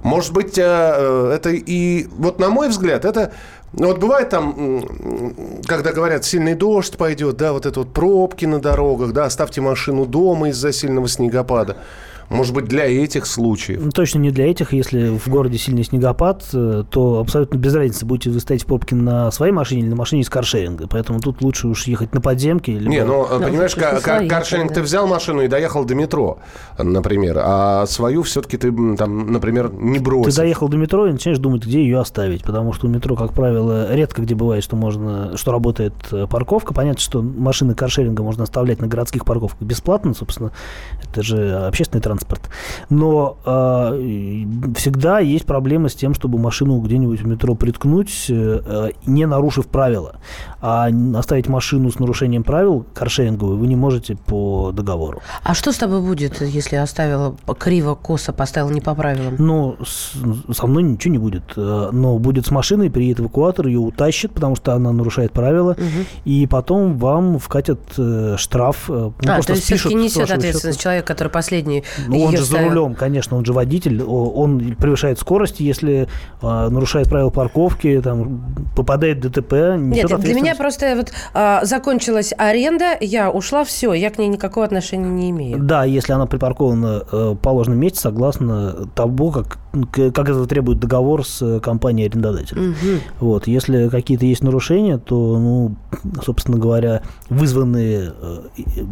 [0.04, 2.08] Может быть, э, э, это и...
[2.18, 3.34] Вот на мой взгляд, это...
[3.72, 4.84] Вот бывает там,
[5.68, 10.08] когда говорят, сильный дождь пойдет, да, вот это вот пробки на дорогах, да, оставьте машину
[10.08, 11.78] дома из-за сильного снегопада.
[12.30, 13.82] Может быть, для этих случаев?
[13.84, 14.72] Ну, точно не для этих.
[14.74, 18.96] Если в городе сильный снегопад, э, то абсолютно без разницы, будете вы стоять в пробке
[18.96, 20.88] на своей машине или на машине из каршеринга.
[20.88, 22.74] Поэтому тут лучше уж ехать на подземке.
[22.74, 22.92] Либо...
[22.92, 24.76] Не, ну, ну понимаешь, к- к- каршеринг да.
[24.76, 26.38] ты взял машину и доехал до метро,
[26.78, 30.30] например, а свою все-таки ты, там, например, не бросил.
[30.30, 33.34] Ты доехал до метро и начинаешь думать, где ее оставить, потому что у метро, как
[33.34, 36.76] правило, редко где бывает, что можно, что работает э, парковка.
[36.76, 40.52] Понятно, что машины каршеринга можно оставлять на городских парковках бесплатно, собственно,
[41.04, 42.50] это же общественный транспорт транспорт.
[42.90, 49.26] Но э, всегда есть проблема с тем, чтобы машину где-нибудь в метро приткнуть, э, не
[49.26, 50.16] нарушив правила.
[50.62, 55.22] А оставить машину с нарушением правил каршеринговую вы не можете по договору.
[55.44, 59.36] А что с тобой будет, если оставила криво, косо, поставила не по правилам?
[59.38, 60.14] Ну, с,
[60.56, 61.44] со мной ничего не будет.
[61.56, 66.06] Э, но будет с машиной, приедет эвакуатор, ее утащит, потому что она нарушает правила, угу.
[66.26, 68.90] и потом вам вкатят э, штраф.
[68.90, 72.70] Э, ну, а, то есть все-таки несет ответственность человек, который последний ну, он же ставил.
[72.70, 76.08] за рулем, конечно, он же водитель, он превышает скорость, если
[76.42, 79.54] э, нарушает правила парковки, там, попадает в ДТП.
[79.78, 84.66] Нет, для меня просто вот э, закончилась аренда, я ушла, все, я к ней никакого
[84.66, 85.60] отношения не имею.
[85.60, 89.60] Да, если она припаркована э, в положенном месте, согласно того, как,
[89.92, 92.72] как это требует договор с компанией-арендодателем.
[92.72, 93.02] Угу.
[93.20, 95.76] Вот, если какие-то есть нарушения, то, ну,
[96.24, 98.40] собственно говоря, вызванные э,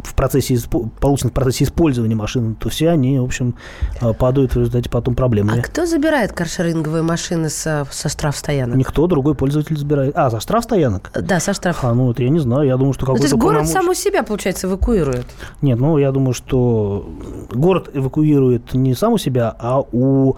[0.03, 0.57] в процессе,
[0.99, 3.55] полученных в процессе использования машины, то все они в общем,
[4.01, 5.53] э, падают в результате потом проблемы.
[5.53, 8.75] А кто забирает каршеринговые машины со, со штрафстоянок?
[8.75, 10.13] Никто, другой пользователь забирает.
[10.15, 11.11] А, со штрафстоянок?
[11.13, 11.83] Да, со штраф.
[11.83, 13.23] А, ну вот я не знаю, я думаю, что какой-то...
[13.23, 13.73] Ну, то есть город полномоч...
[13.73, 15.27] сам у себя, получается, эвакуирует?
[15.61, 17.09] Нет, ну я думаю, что
[17.51, 20.35] город эвакуирует не сам у себя, а у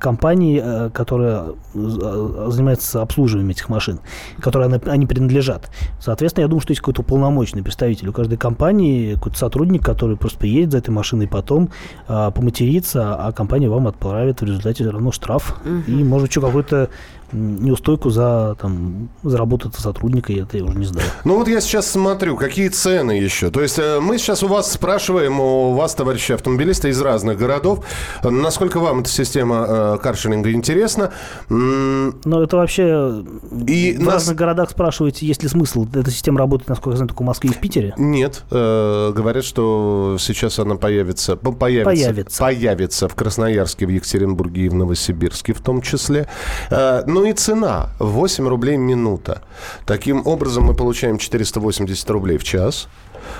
[0.00, 4.00] компании, э, которая э, занимается обслуживанием этих машин,
[4.40, 5.70] которые они принадлежат.
[6.00, 10.38] Соответственно, я думаю, что есть какой-то уполномоченный представитель у каждой компании, какой-то сотрудник, который просто
[10.38, 11.70] приедет за этой машиной, потом
[12.06, 15.56] поматерится, а компания вам отправит в результате все равно штраф.
[15.64, 15.90] Угу.
[15.90, 16.88] И, может, еще какой-то
[17.32, 21.08] неустойку за, там, за работу сотрудника, это я уже не знаю.
[21.24, 23.50] Ну вот я сейчас смотрю, какие цены еще.
[23.50, 27.84] То есть э, мы сейчас у вас спрашиваем, у вас, товарищи автомобилисты из разных городов,
[28.22, 31.12] насколько вам эта система э, каршеринга интересна?
[31.48, 33.24] Ну это вообще
[33.66, 34.14] и в нас...
[34.14, 35.86] разных городах спрашиваете, есть ли смысл?
[35.92, 37.94] Эта система работает, насколько я знаю, только в Москве и в Питере?
[37.96, 38.44] Нет.
[38.50, 42.40] Э, говорят, что сейчас она появится, появится, появится.
[42.40, 46.28] появится в Красноярске, в Екатеринбурге и в Новосибирске в том числе.
[47.16, 49.40] Ну и цена 8 рублей минута.
[49.86, 52.88] Таким образом мы получаем 480 рублей в час.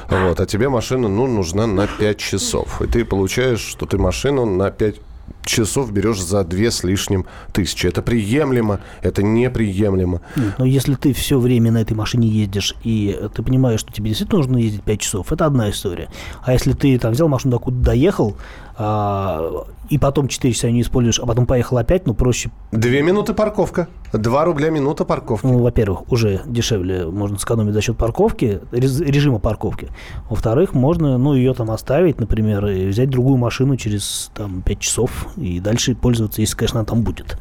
[0.08, 2.80] Вот, а тебе машина ну, нужна на 5 часов.
[2.80, 4.96] И ты получаешь, что ты машину на 5
[5.44, 7.86] часов берешь за две с лишним тысячи.
[7.86, 10.22] Это приемлемо, это неприемлемо.
[10.58, 14.38] но если ты все время на этой машине ездишь, и ты понимаешь, что тебе действительно
[14.38, 16.08] нужно ездить 5 часов, это одна история.
[16.42, 18.36] А если ты там взял машину, докуда доехал,
[18.78, 22.50] а, и потом 4 часа не используешь, а потом поехал опять, ну, проще...
[22.72, 23.88] Две минуты парковка.
[24.12, 25.46] Два рубля минута парковки.
[25.46, 29.88] Ну, во-первых, уже дешевле можно сэкономить за счет парковки, режима парковки.
[30.28, 35.28] Во-вторых, можно, ну, ее там оставить, например, и взять другую машину через, там, 5 часов
[35.36, 37.38] и дальше пользоваться, если, конечно, она там будет.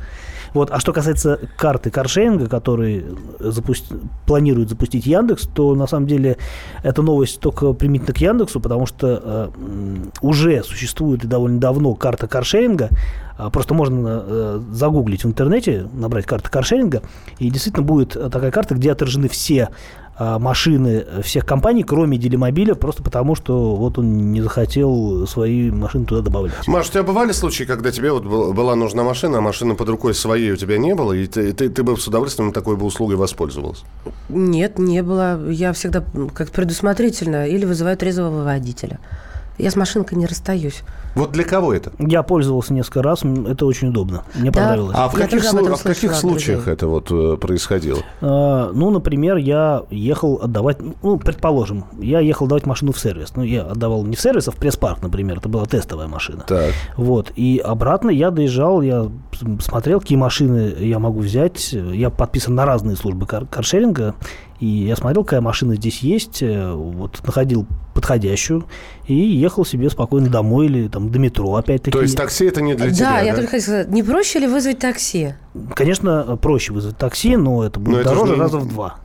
[0.56, 0.72] Вот.
[0.72, 3.04] А что касается карты каршеринга, который
[3.40, 3.94] запусти...
[4.26, 6.38] планирует запустить Яндекс, то на самом деле
[6.82, 9.50] эта новость только применительно к Яндексу, потому что э,
[10.22, 12.90] уже существует и довольно давно карта каршеринга.
[13.38, 17.02] Э, просто можно э, загуглить в интернете, набрать карты каршеринга,
[17.38, 19.72] и действительно будет такая карта, где отражены все а,
[20.18, 26.22] машины всех компаний, кроме Делимобиля, просто потому, что вот он не захотел свои машины туда
[26.22, 26.68] добавлять.
[26.68, 30.14] Маш, у тебя бывали случаи, когда тебе вот была нужна машина, а машины под рукой
[30.14, 33.18] своей у тебя не было, и ты, ты, ты бы с удовольствием такой бы услугой
[33.18, 33.84] воспользовалась?
[34.30, 35.50] Нет, не было.
[35.50, 39.00] Я всегда как предусмотрительно или вызываю трезвого водителя.
[39.58, 40.84] Я с машинкой не расстаюсь.
[41.16, 41.94] Вот для кого это?
[41.98, 44.24] Я пользовался несколько раз, это очень удобно.
[44.36, 44.60] Мне да.
[44.62, 44.96] понравилось.
[45.00, 45.66] А в каких, слу...
[45.66, 48.00] а в каких случаях это вот э, происходило?
[48.20, 53.34] А, ну, например, я ехал отдавать, ну, предположим, я ехал отдавать машину в сервис.
[53.36, 55.38] Ну, я отдавал не в сервис, а в пресс-парк, например.
[55.38, 56.44] Это была тестовая машина.
[56.46, 56.74] Так.
[56.98, 57.32] Вот.
[57.38, 59.10] И обратно я доезжал, я
[59.62, 61.72] смотрел, какие машины я могу взять.
[61.72, 64.16] Я подписан на разные службы кар- каршеринга.
[64.60, 68.66] И я смотрел, какая машина здесь есть, э, вот находил подходящую
[69.08, 71.92] и ехал себе спокойно домой или там до метро опять-таки.
[71.92, 73.20] То есть такси это не для да, тебя, да?
[73.22, 75.34] я только хотела сказать, не проще ли вызвать такси?
[75.74, 78.42] Конечно, проще вызвать такси, но это будет но дороже это же...
[78.42, 78.96] раза в два.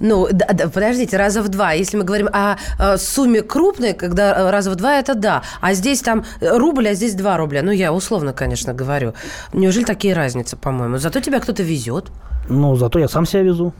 [0.00, 1.72] Ну, да, да, подождите, раза в два.
[1.72, 5.42] Если мы говорим о, о сумме крупной, когда э, раза в два, это да.
[5.60, 7.62] А здесь там рубль, а здесь два рубля.
[7.62, 9.12] Ну, я условно, конечно, говорю.
[9.52, 10.96] Неужели такие разницы, по-моему?
[10.96, 12.06] Зато тебя кто-то везет.
[12.48, 13.74] Ну, зато я сам себя везу.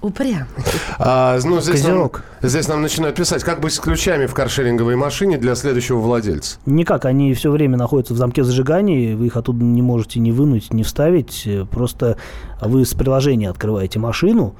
[0.00, 0.46] Упрямый.
[0.98, 2.10] А, ну, здесь, нам,
[2.42, 6.58] здесь нам начинают писать, как быть с ключами в каршеринговой машине для следующего владельца?
[6.66, 10.72] Никак, они все время находятся в замке зажигания, вы их оттуда не можете ни вынуть,
[10.72, 11.48] ни вставить.
[11.70, 12.16] Просто
[12.60, 14.54] вы с приложения открываете машину,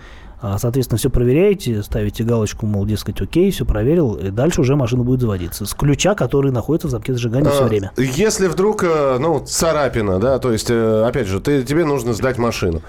[0.59, 5.20] соответственно, все проверяете, ставите галочку, мол, дескать, окей, все проверил, и дальше уже машина будет
[5.20, 5.66] заводиться.
[5.66, 7.92] С ключа, который находится в замке зажигания а, все время.
[7.96, 12.38] Если вдруг, э, ну, царапина, да, то есть, э, опять же, ты, тебе нужно сдать
[12.38, 12.83] машину.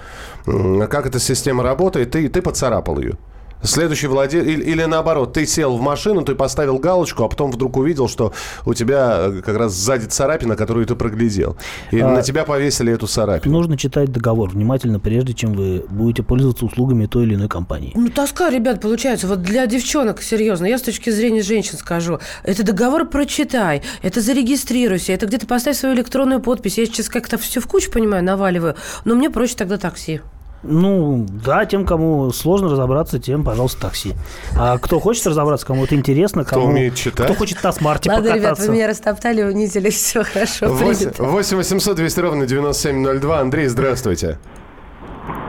[0.45, 3.17] Как эта система работает, ты, ты поцарапал ее.
[3.61, 4.45] Следующий владелец...
[4.47, 8.33] Или, или наоборот, ты сел в машину, ты поставил галочку, а потом вдруг увидел, что
[8.65, 11.57] у тебя э, как раз сзади царапина, которую ты проглядел.
[11.91, 13.57] И а, на тебя повесили эту царапину.
[13.57, 17.91] Нужно читать договор внимательно, прежде чем вы будете пользоваться услугами той или иной компании.
[17.95, 19.27] Ну, тоска, ребят, получается.
[19.27, 22.19] Вот для девчонок, серьезно, я с точки зрения женщин скажу.
[22.43, 26.77] Это договор прочитай, это зарегистрируйся, это где-то поставь свою электронную подпись.
[26.77, 30.21] Я сейчас как-то все в кучу, понимаю, наваливаю, но мне проще тогда такси.
[30.63, 34.13] Ну, да, тем, кому сложно разобраться, тем, пожалуйста, такси.
[34.57, 36.63] А кто хочет разобраться, кому это интересно, кому...
[36.63, 37.25] Кто умеет читать.
[37.25, 38.63] Кто хочет на смарте Ладно, покататься.
[38.63, 43.39] ребят, вы меня растоптали, унизили, все хорошо, 8, 8 800 200 ровно 9702.
[43.39, 44.37] Андрей, здравствуйте.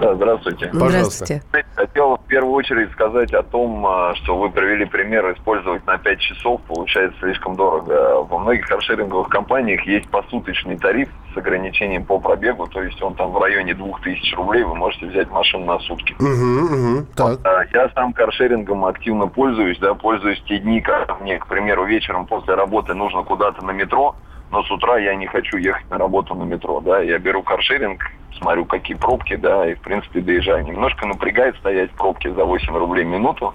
[0.00, 0.66] Да, здравствуйте.
[0.68, 1.24] Пожалуйста.
[1.26, 1.66] Здравствуйте.
[1.74, 6.18] Хотел в первую очередь сказать о том, а, что вы привели пример использовать на 5
[6.20, 8.22] часов, получается слишком дорого.
[8.22, 13.30] Во многих каршеринговых компаниях есть посуточный тариф с ограничением по пробегу, то есть он там
[13.30, 16.14] в районе 2000 рублей, вы можете взять машину на сутки.
[16.18, 17.38] Угу, угу, так.
[17.44, 22.26] А, Я сам каршерингом активно пользуюсь, да, пользуюсь те дни, когда мне, к примеру, вечером
[22.26, 24.14] после работы нужно куда-то на метро,
[24.50, 28.02] но с утра я не хочу ехать на работу на метро, да, я беру каршеринг,
[28.38, 30.64] смотрю, какие пробки, да, и, в принципе, доезжаю.
[30.64, 33.54] Немножко напрягает стоять в пробке за 8 рублей в минуту,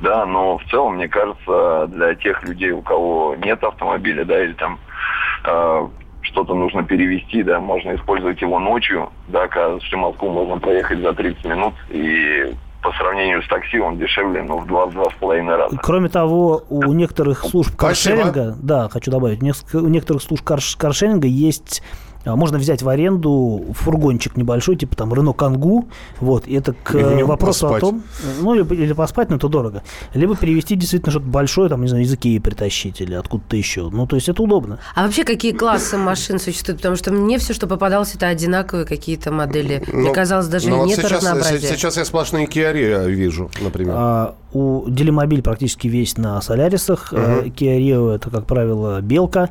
[0.00, 4.52] да, но в целом, мне кажется, для тех людей, у кого нет автомобиля, да, или
[4.54, 4.78] там
[5.44, 5.88] э,
[6.32, 11.44] что-то нужно перевести, да, можно использовать его ночью, да, когда Москву можно проехать за 30
[11.44, 15.76] минут, и по сравнению с такси он дешевле, ну, в два-два с половиной раза.
[15.80, 19.40] Кроме того, у некоторых служб каршеринга, да, хочу добавить,
[19.74, 21.82] у некоторых служб карш, каршеринга есть
[22.24, 25.88] можно взять в аренду фургончик небольшой, типа там Рено Кангу,
[26.20, 27.82] вот, и это к или вопросу поспать.
[27.82, 28.02] о том,
[28.40, 29.82] ну, или, или поспать, но это дорого,
[30.14, 34.06] либо перевести действительно что-то большое, там, не знаю, из Икеи притащить или откуда-то еще, ну,
[34.06, 34.78] то есть это удобно.
[34.94, 36.78] А вообще какие классы машин существуют?
[36.78, 39.82] Потому что мне все, что попадалось, это одинаковые какие-то модели.
[39.92, 41.68] Ну, мне казалось, даже ну, нет вот сейчас, разнообразия.
[41.68, 43.94] Сейчас я сплошные Kia Rio вижу, например.
[43.96, 47.52] А, у Делимобиль практически весь на Солярисах, uh-huh.
[47.54, 49.50] Kia Rio это, как правило, белка,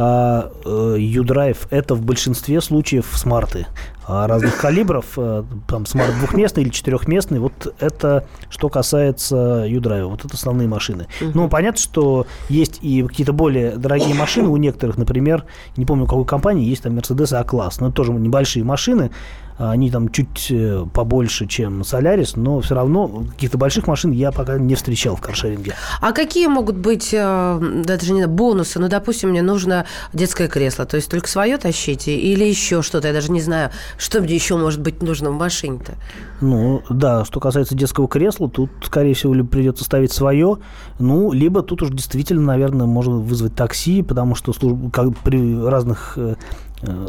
[0.00, 3.66] а YouDrive э, это в большинстве случаев Smart'ы
[4.06, 10.24] а разных калибров, э, там Smart двухместный или четырехместный, вот это что касается YouDrive, вот
[10.24, 11.08] это основные машины.
[11.20, 11.32] Uh-huh.
[11.34, 15.44] Ну, понятно, что есть и какие-то более дорогие машины у некоторых, например,
[15.76, 19.10] не помню, какой компании, есть там Mercedes A-класс, но это тоже небольшие машины,
[19.58, 24.58] они там чуть э, побольше, чем Солярис, но все равно каких-то больших машин я пока
[24.58, 25.74] не встречал в каршеринге.
[26.00, 28.78] А какие могут быть э, даже не бонусы?
[28.78, 33.14] Ну, допустим, мне нужно детское кресло, то есть только свое тащите или еще что-то, я
[33.14, 35.94] даже не знаю, что мне еще может быть нужно в машине-то?
[36.40, 40.58] Ну, да, что касается детского кресла, тут, скорее всего, либо придется ставить свое,
[40.98, 46.18] ну, либо тут уж действительно, наверное, можно вызвать такси, потому что служб, как при разных
[46.18, 46.34] Э,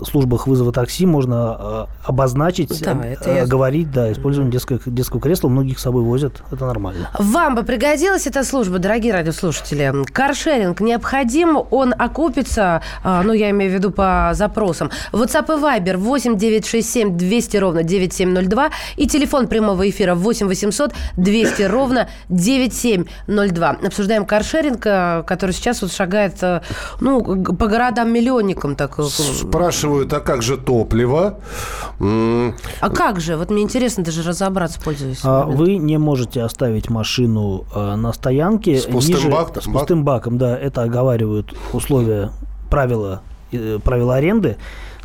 [0.03, 3.45] службах вызова такси можно э, обозначить, да, это я...
[3.45, 5.49] говорить, да, использование детского, детского кресла.
[5.49, 7.10] Многих с собой возят, это нормально.
[7.17, 10.05] Вам бы пригодилась эта служба, дорогие радиослушатели?
[10.12, 14.89] Каршеринг необходим, он окупится, э, ну, я имею в виду по запросам.
[15.12, 21.62] WhatsApp и Viber 8 967 200 ровно 9702 и телефон прямого эфира 8 800 200
[21.63, 23.69] ровно 9702.
[23.86, 26.41] Обсуждаем каршеринг, который сейчас вот шагает,
[26.99, 28.75] ну, по городам-миллионникам.
[28.75, 28.97] Так,
[29.60, 31.39] спрашивают, а как же топливо?
[32.00, 33.36] А как же?
[33.36, 35.19] Вот мне интересно даже разобраться, пользуясь.
[35.24, 38.80] А вы не можете оставить машину э, на стоянке.
[38.80, 39.62] С пустым ниже, баком?
[39.62, 40.58] С пустым баком, да.
[40.58, 42.32] Это оговаривают условия,
[42.69, 44.56] правила, э, правила аренды.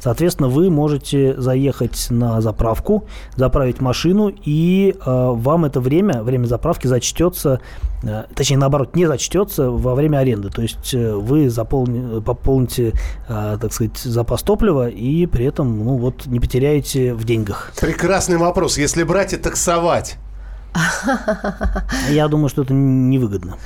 [0.05, 6.87] Соответственно, вы можете заехать на заправку, заправить машину, и э, вам это время, время заправки
[6.87, 7.63] зачтется,
[8.03, 10.51] э, точнее, наоборот, не зачтется во время аренды.
[10.51, 12.93] То есть э, вы заполни, пополните,
[13.31, 17.73] э, так сказать, запас топлива и при этом, ну вот, не потеряете в деньгах.
[17.81, 18.77] Прекрасный вопрос.
[18.77, 20.17] Если брать и таксовать,
[22.11, 23.57] я думаю, что это невыгодно.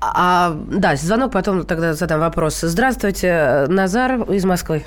[0.00, 2.58] А, да, звонок, потом тогда задам вопрос.
[2.60, 4.84] Здравствуйте, Назар из Москвы.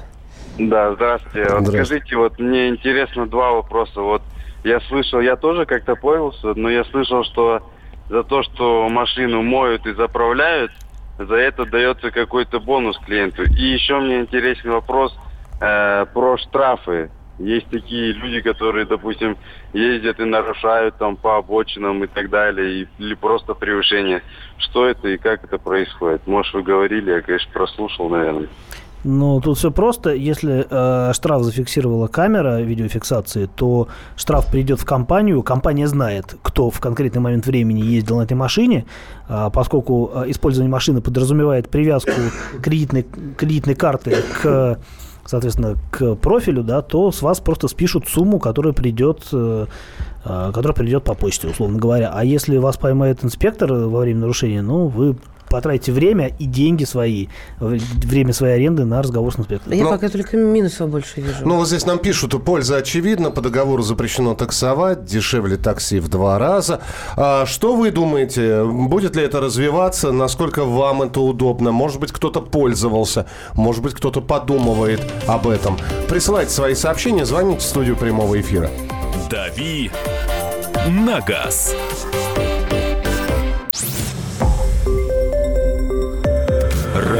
[0.58, 1.50] Да, здравствуйте.
[1.52, 4.02] Вот скажите, вот мне интересно два вопроса.
[4.02, 4.22] Вот
[4.64, 7.68] я слышал, я тоже как-то пользовался, но я слышал, что
[8.10, 10.72] за то, что машину моют и заправляют,
[11.18, 13.44] за это дается какой-то бонус клиенту.
[13.44, 15.16] И еще мне интересен вопрос
[15.60, 17.10] э, про штрафы.
[17.40, 19.38] Есть такие люди, которые, допустим,
[19.74, 24.22] ездят и нарушают там по обочинам и так далее, или просто превышение.
[24.60, 26.28] Что это и как это происходит?
[26.28, 28.50] Может, вы говорили, я, конечно, прослушал, наверное.
[29.04, 30.14] Ну, тут все просто.
[30.14, 35.44] Если э, штраф зафиксировала камера видеофиксации, то штраф придет в компанию.
[35.44, 38.86] Компания знает, кто в конкретный момент времени ездил на этой машине,
[39.28, 42.12] э, поскольку использование машины подразумевает привязку
[42.62, 43.06] кредитной,
[43.38, 44.80] кредитной карты к
[45.26, 49.68] соответственно, к профилю, да, то с вас просто спишут сумму, которая придет, э,
[50.26, 52.12] э, которая придет по почте, условно говоря.
[52.14, 55.16] А если вас поймает инспектор во время нарушения, ну, вы
[55.54, 57.28] потратите время и деньги свои,
[57.60, 59.78] время своей аренды на разговор с инспектором.
[59.78, 61.46] Я Но, пока только минусов больше вижу.
[61.46, 66.40] Ну, вот здесь нам пишут, польза очевидна, по договору запрещено таксовать, дешевле такси в два
[66.40, 66.82] раза.
[67.16, 71.72] А что вы думаете, будет ли это развиваться, насколько вам это удобно?
[71.72, 75.78] Может быть, кто-то пользовался, может быть, кто-то подумывает об этом.
[76.10, 78.72] Присылайте свои сообщения, звоните в студию прямого эфира.
[79.30, 79.92] «Дави
[80.88, 81.76] на газ».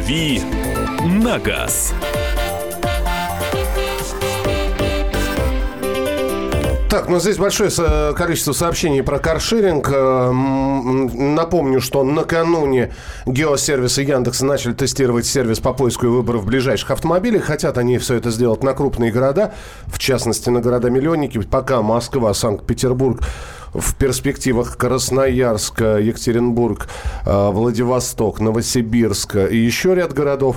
[0.00, 0.40] «Дави
[1.04, 1.92] на газ».
[6.88, 7.70] Так, ну здесь большое
[8.14, 9.88] количество сообщений про каршеринг.
[9.92, 12.92] Э, напомню, что накануне
[13.26, 17.44] геосервисы Яндекса начали тестировать сервис по поиску и выбору в ближайших автомобилях.
[17.44, 19.52] Хотят они все это сделать на крупные города,
[19.86, 21.38] в частности на города-миллионники.
[21.42, 23.20] Пока Москва, Санкт-Петербург
[23.74, 26.88] в перспективах Красноярск, Екатеринбург,
[27.24, 30.56] э, Владивосток, Новосибирск и еще ряд городов.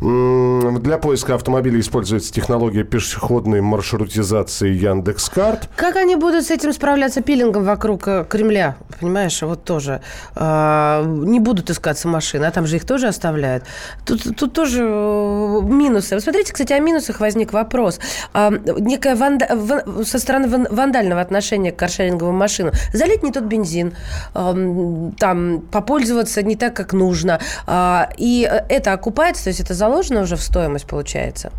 [0.00, 5.68] Для поиска автомобилей используется технология пешеходной маршрутизации Яндекс.Карт.
[5.76, 8.76] Как они будут с этим справляться пилингом вокруг э, Кремля?
[9.00, 10.00] Понимаешь, вот тоже.
[10.34, 13.64] А, не будут искаться машины, а там же их тоже оставляют.
[14.06, 16.20] Тут, тут тоже э, минусы.
[16.20, 17.98] Смотрите, кстати, о минусах возник вопрос.
[18.32, 19.84] А, некая ванда...
[20.04, 23.94] со стороны вандального отношения к каршеринговым машинам машину, залить не тот бензин,
[24.34, 27.40] там попользоваться не так, как нужно.
[27.66, 31.50] А, и это окупается, то есть это заложено уже в стоимость, получается?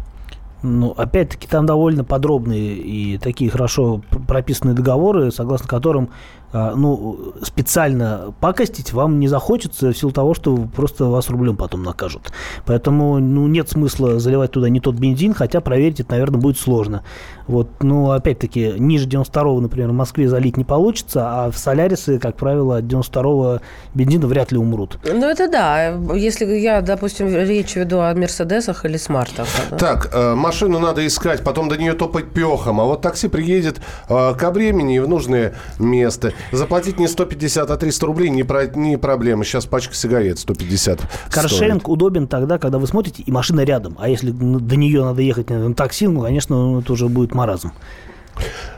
[0.62, 6.10] Ну, опять-таки, там довольно подробные и такие хорошо прописанные договоры, согласно которым
[6.54, 12.32] ну, специально пакостить вам не захочется в силу того, что просто вас рублем потом накажут.
[12.66, 17.04] Поэтому, ну, нет смысла заливать туда не тот бензин, хотя проверить это, наверное, будет сложно.
[17.48, 22.38] Вот, ну, опять-таки, ниже 92-го, например, в Москве залить не получится, а в Солярисы, как
[22.38, 23.60] правило, от 92-го
[23.94, 24.98] бензина вряд ли умрут.
[25.04, 25.90] Ну, это да.
[26.16, 29.48] Если я, допустим, речь веду о Мерседесах или Смартах.
[29.72, 29.78] Да?
[29.78, 34.34] Так, э, машину надо искать, потом до нее топать пехом, а вот такси приедет э,
[34.36, 36.34] ко времени и в нужное место.
[36.52, 39.44] Заплатить не 150, а 300 рублей не, про, не проблема.
[39.44, 41.94] Сейчас пачка сигарет 150 Каршеринг стоит.
[41.94, 43.96] удобен тогда, когда вы смотрите, и машина рядом.
[44.00, 47.72] А если до нее надо ехать на такси, ну, конечно, это уже будет маразм.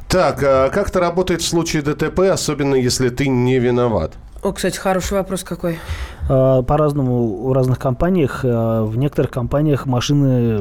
[0.08, 4.14] Так, а как это работает в случае ДТП, особенно если ты не виноват?
[4.44, 5.80] О, кстати, хороший вопрос какой.
[6.28, 8.42] А, по-разному в разных компаниях.
[8.44, 10.58] А, в некоторых компаниях машины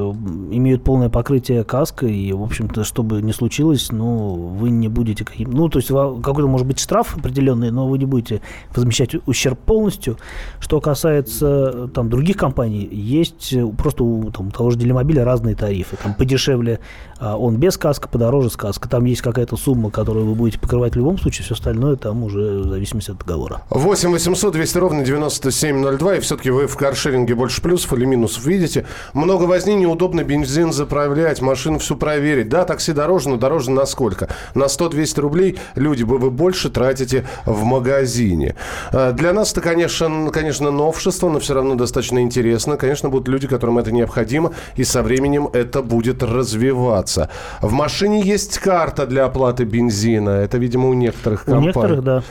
[0.51, 5.25] имеют полное покрытие каска, и, в общем-то, что бы ни случилось, ну, вы не будете
[5.25, 5.51] каким...
[5.51, 8.43] Ну, то есть какой-то может быть штраф определенный, но вы не будете
[8.75, 10.19] возмещать ущерб полностью.
[10.61, 15.97] Что касается там других компаний, есть просто у там, того же Делимобиля разные тарифы.
[16.03, 16.81] Там подешевле
[17.21, 18.89] он без каска, подороже с каска.
[18.89, 22.59] Там есть какая-то сумма, которую вы будете покрывать в любом случае, все остальное там уже
[22.59, 23.62] в зависимости от договора.
[23.71, 28.44] 8 800 200 ровно 90 702, и все-таки вы в каршеринге больше плюсов или минусов
[28.44, 28.86] видите.
[29.12, 32.48] Много возни, неудобно бензин заправлять, машину всю проверить.
[32.48, 34.28] Да, такси дороже, но дороже на сколько?
[34.55, 38.55] На 100-200 рублей люди бы вы больше тратите в магазине.
[38.92, 42.76] А, для нас это, конечно, конечно, новшество, но все равно достаточно интересно.
[42.76, 47.30] Конечно, будут люди, которым это необходимо, и со временем это будет развиваться.
[47.61, 50.30] В машине есть карта для оплаты бензина.
[50.30, 51.64] Это, видимо, у некоторых компаний.
[51.64, 52.22] У некоторых, да.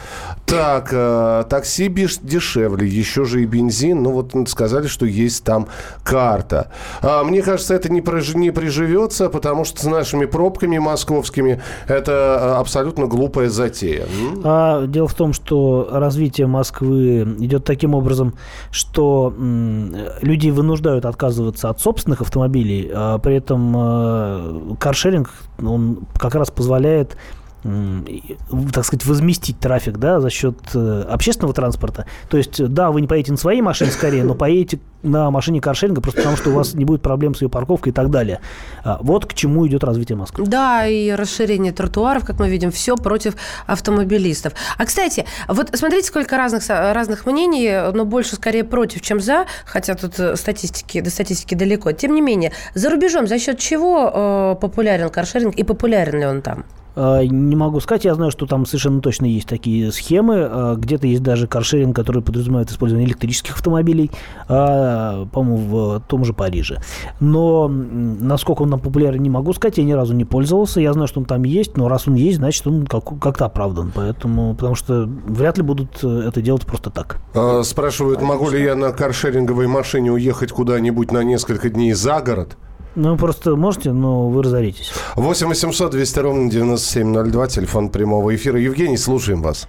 [0.54, 4.04] Так, э, такси дешевле, еще же и бензин.
[4.04, 5.68] Ну вот сказали, что есть там
[6.04, 6.70] карта.
[7.02, 8.36] А, мне кажется, это не, приж...
[8.36, 14.06] не приживется, потому что с нашими пробками московскими это э, абсолютно глупая затея.
[14.44, 18.36] А, дело в том, что развитие Москвы идет таким образом,
[18.70, 26.36] что м, людей вынуждают отказываться от собственных автомобилей, а при этом э, каршеринг, он как
[26.36, 27.18] раз позволяет
[27.64, 32.06] так сказать, возместить трафик, да, за счет э, общественного транспорта.
[32.30, 36.02] То есть, да, вы не поедете на своей машине скорее, но поедете на машине каршеринга
[36.02, 38.40] просто потому, что у вас не будет проблем с ее парковкой и так далее.
[38.84, 40.46] А, вот к чему идет развитие Москвы.
[40.46, 43.36] Да, и расширение тротуаров, как мы видим, все против
[43.66, 44.54] автомобилистов.
[44.78, 49.96] А, кстати, вот смотрите, сколько разных, разных мнений, но больше скорее против, чем за, хотя
[49.96, 51.92] тут э, статистики, до статистики далеко.
[51.92, 56.42] Тем не менее, за рубежом за счет чего э, популярен каршеринг и популярен ли он
[56.42, 56.66] там?
[56.96, 60.48] А, не могу сказать, я знаю, что там совершенно точно есть такие схемы.
[60.50, 64.12] А, где-то есть даже каршеринг, который подразумевает использование электрических автомобилей,
[64.48, 66.82] а, по-моему, в том же Париже.
[67.20, 70.82] Но насколько он там популярен, не могу сказать, я ни разу не пользовался.
[70.82, 73.92] Я знаю, что он там есть, но раз он есть, значит, он как-то оправдан.
[73.94, 77.20] Поэтому, потому что вряд ли будут э, это делать просто так.
[77.64, 82.58] Спрашивают, могу ли я на каршеринговой машине уехать куда-нибудь на несколько дней за город?
[82.96, 84.94] Ну, просто можете, но вы разоритесь.
[85.16, 88.60] 8 800 200 ровно 9702, телефон прямого эфира.
[88.60, 89.68] Евгений, слушаем вас.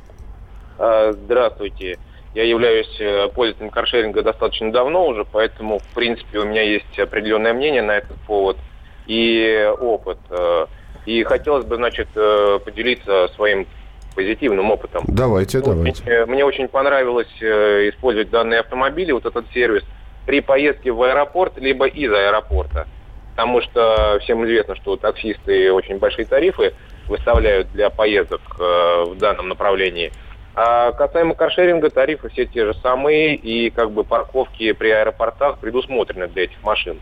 [0.79, 1.99] А, здравствуйте.
[2.35, 7.55] Я являюсь э, пользователем каршеринга достаточно давно уже, поэтому, в принципе, у меня есть определенное
[7.55, 8.59] мнение на этот повод
[9.07, 10.19] и опыт.
[10.31, 10.67] Э,
[11.07, 13.67] и хотелось бы, значит, э, поделиться своим
[14.15, 15.05] позитивным опытом.
[15.07, 16.27] Давайте, вот, давайте.
[16.27, 19.83] Мне очень понравилось использовать данные автомобили, вот этот сервис,
[20.27, 22.87] при поездке в аэропорт, либо из аэропорта
[23.35, 26.73] потому что всем известно, что таксисты очень большие тарифы
[27.09, 30.13] выставляют для поездок э, в данном направлении.
[30.55, 36.29] А касаемо каршеринга, тарифы все те же самые, и как бы парковки при аэропортах предусмотрены
[36.29, 37.01] для этих машин.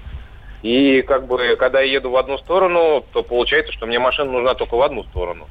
[0.62, 4.55] И как бы, когда я еду в одну сторону, то получается, что мне машина нужна
[4.55, 5.49] только в одну сторону.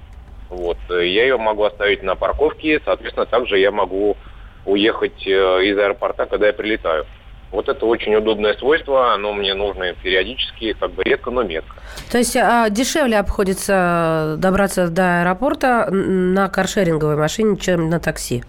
[0.49, 0.77] Вот.
[0.89, 4.17] Я ее могу оставить на парковке, соответственно, также я могу
[4.65, 5.29] уехать э,
[5.63, 7.05] из аэропорта, когда я прилетаю.
[7.51, 11.75] Вот это очень удобное свойство, оно мне нужно периодически, как бы редко, но метко.
[12.09, 18.43] То есть а, дешевле обходится добраться до аэропорта на каршеринговой машине, чем на такси?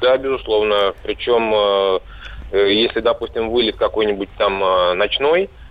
[0.00, 0.94] Да, безусловно.
[1.02, 1.98] Причем, э,
[2.52, 4.94] э, если, допустим, вылет какой-нибудь там э,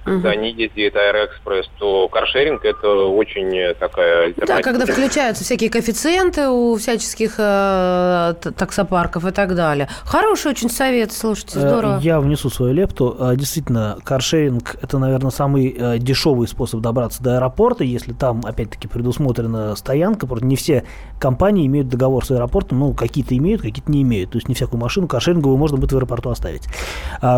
[0.08, 0.40] когда угу.
[0.40, 7.36] не ездит Аэроэкспресс, то каршеринг это очень такая Да, когда включаются всякие коэффициенты у всяческих
[7.38, 9.90] э, таксопарков и так далее.
[10.04, 12.00] Хороший очень совет, слушайте, э, здорово.
[12.02, 13.16] Я внесу свою лепту.
[13.20, 18.88] Э, действительно, каршеринг это, наверное, самый э, дешевый способ добраться до аэропорта, если там, опять-таки,
[18.88, 20.28] предусмотрена стоянка.
[20.28, 20.84] Просто не все
[21.20, 24.32] компании имеют договор с аэропортом, ну, какие-то имеют, какие-то не имеют.
[24.32, 26.64] То есть не всякую машину каршеринговую можно будет в аэропорту оставить.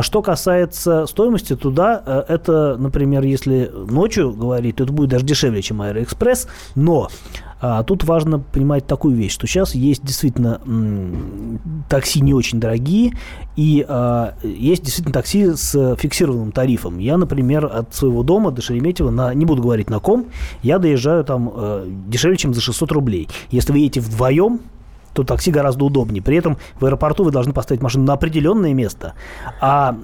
[0.01, 5.81] Что касается стоимости, туда это например, если ночью говорить, то это будет даже дешевле, чем
[5.81, 7.09] Аэроэкспресс, но
[7.61, 13.13] а, тут важно понимать такую вещь, что сейчас есть действительно м, такси не очень дорогие,
[13.57, 16.99] и а, есть действительно такси с фиксированным тарифом.
[16.99, 20.27] Я, например, от своего дома до Шереметьево, на, не буду говорить на ком,
[20.63, 23.27] я доезжаю там а, дешевле, чем за 600 рублей.
[23.51, 24.61] Если вы едете вдвоем,
[25.23, 26.21] то такси гораздо удобнее.
[26.21, 29.13] При этом в аэропорту вы должны поставить машину на определенное место,
[29.59, 29.95] а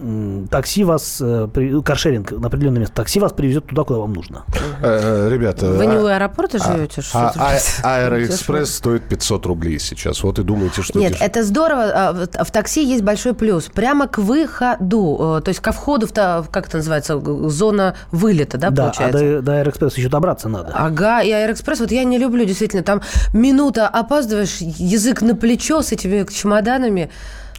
[0.49, 1.47] такси вас, э,
[1.83, 4.43] каршеринг на определенное место, такси вас привезет туда, куда вам нужно.
[4.81, 5.67] Э, ребята...
[5.67, 7.01] Вы не у а, аэропорта а, живете?
[7.13, 10.23] А, а, Аэроэкспресс стоит 500 рублей сейчас.
[10.23, 10.99] Вот и думаете, что...
[10.99, 12.27] Нет, это здорово.
[12.43, 13.65] В такси есть большой плюс.
[13.65, 18.69] Прямо к выходу, э, то есть ко входу в, как это называется, зона вылета, да,
[18.69, 19.19] да получается?
[19.19, 20.71] а до, до Аэроэкспресса еще добраться надо.
[20.73, 23.01] Ага, и Аэроэкспресс, вот я не люблю, действительно, там
[23.33, 27.09] минута опаздываешь, язык на плечо с этими чемоданами.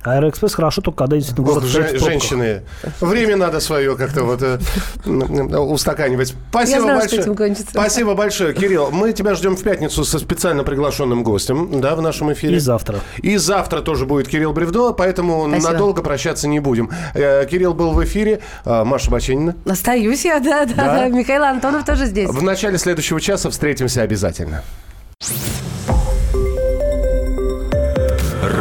[0.06, 2.62] Аэроэкспресс хорошо только когда действительно город Ж- Женщины,
[3.00, 4.58] время надо свое как-то вот э,
[5.04, 6.34] устаканивать.
[6.50, 7.56] Спасибо знала, большое.
[7.56, 8.90] Спасибо большое, Кирилл.
[8.92, 12.56] Мы тебя ждем в пятницу со специально приглашенным гостем, да, в нашем эфире.
[12.56, 13.00] И завтра.
[13.20, 15.72] И завтра тоже будет Кирилл Бревдо, поэтому Спасибо.
[15.72, 16.90] надолго прощаться не будем.
[17.14, 19.56] Э, Кирилл был в эфире, а, Маша Баченина.
[19.68, 21.08] Остаюсь я, да, да, да.
[21.08, 22.28] Михаил Антонов тоже здесь.
[22.30, 24.62] В начале следующего часа встретимся обязательно.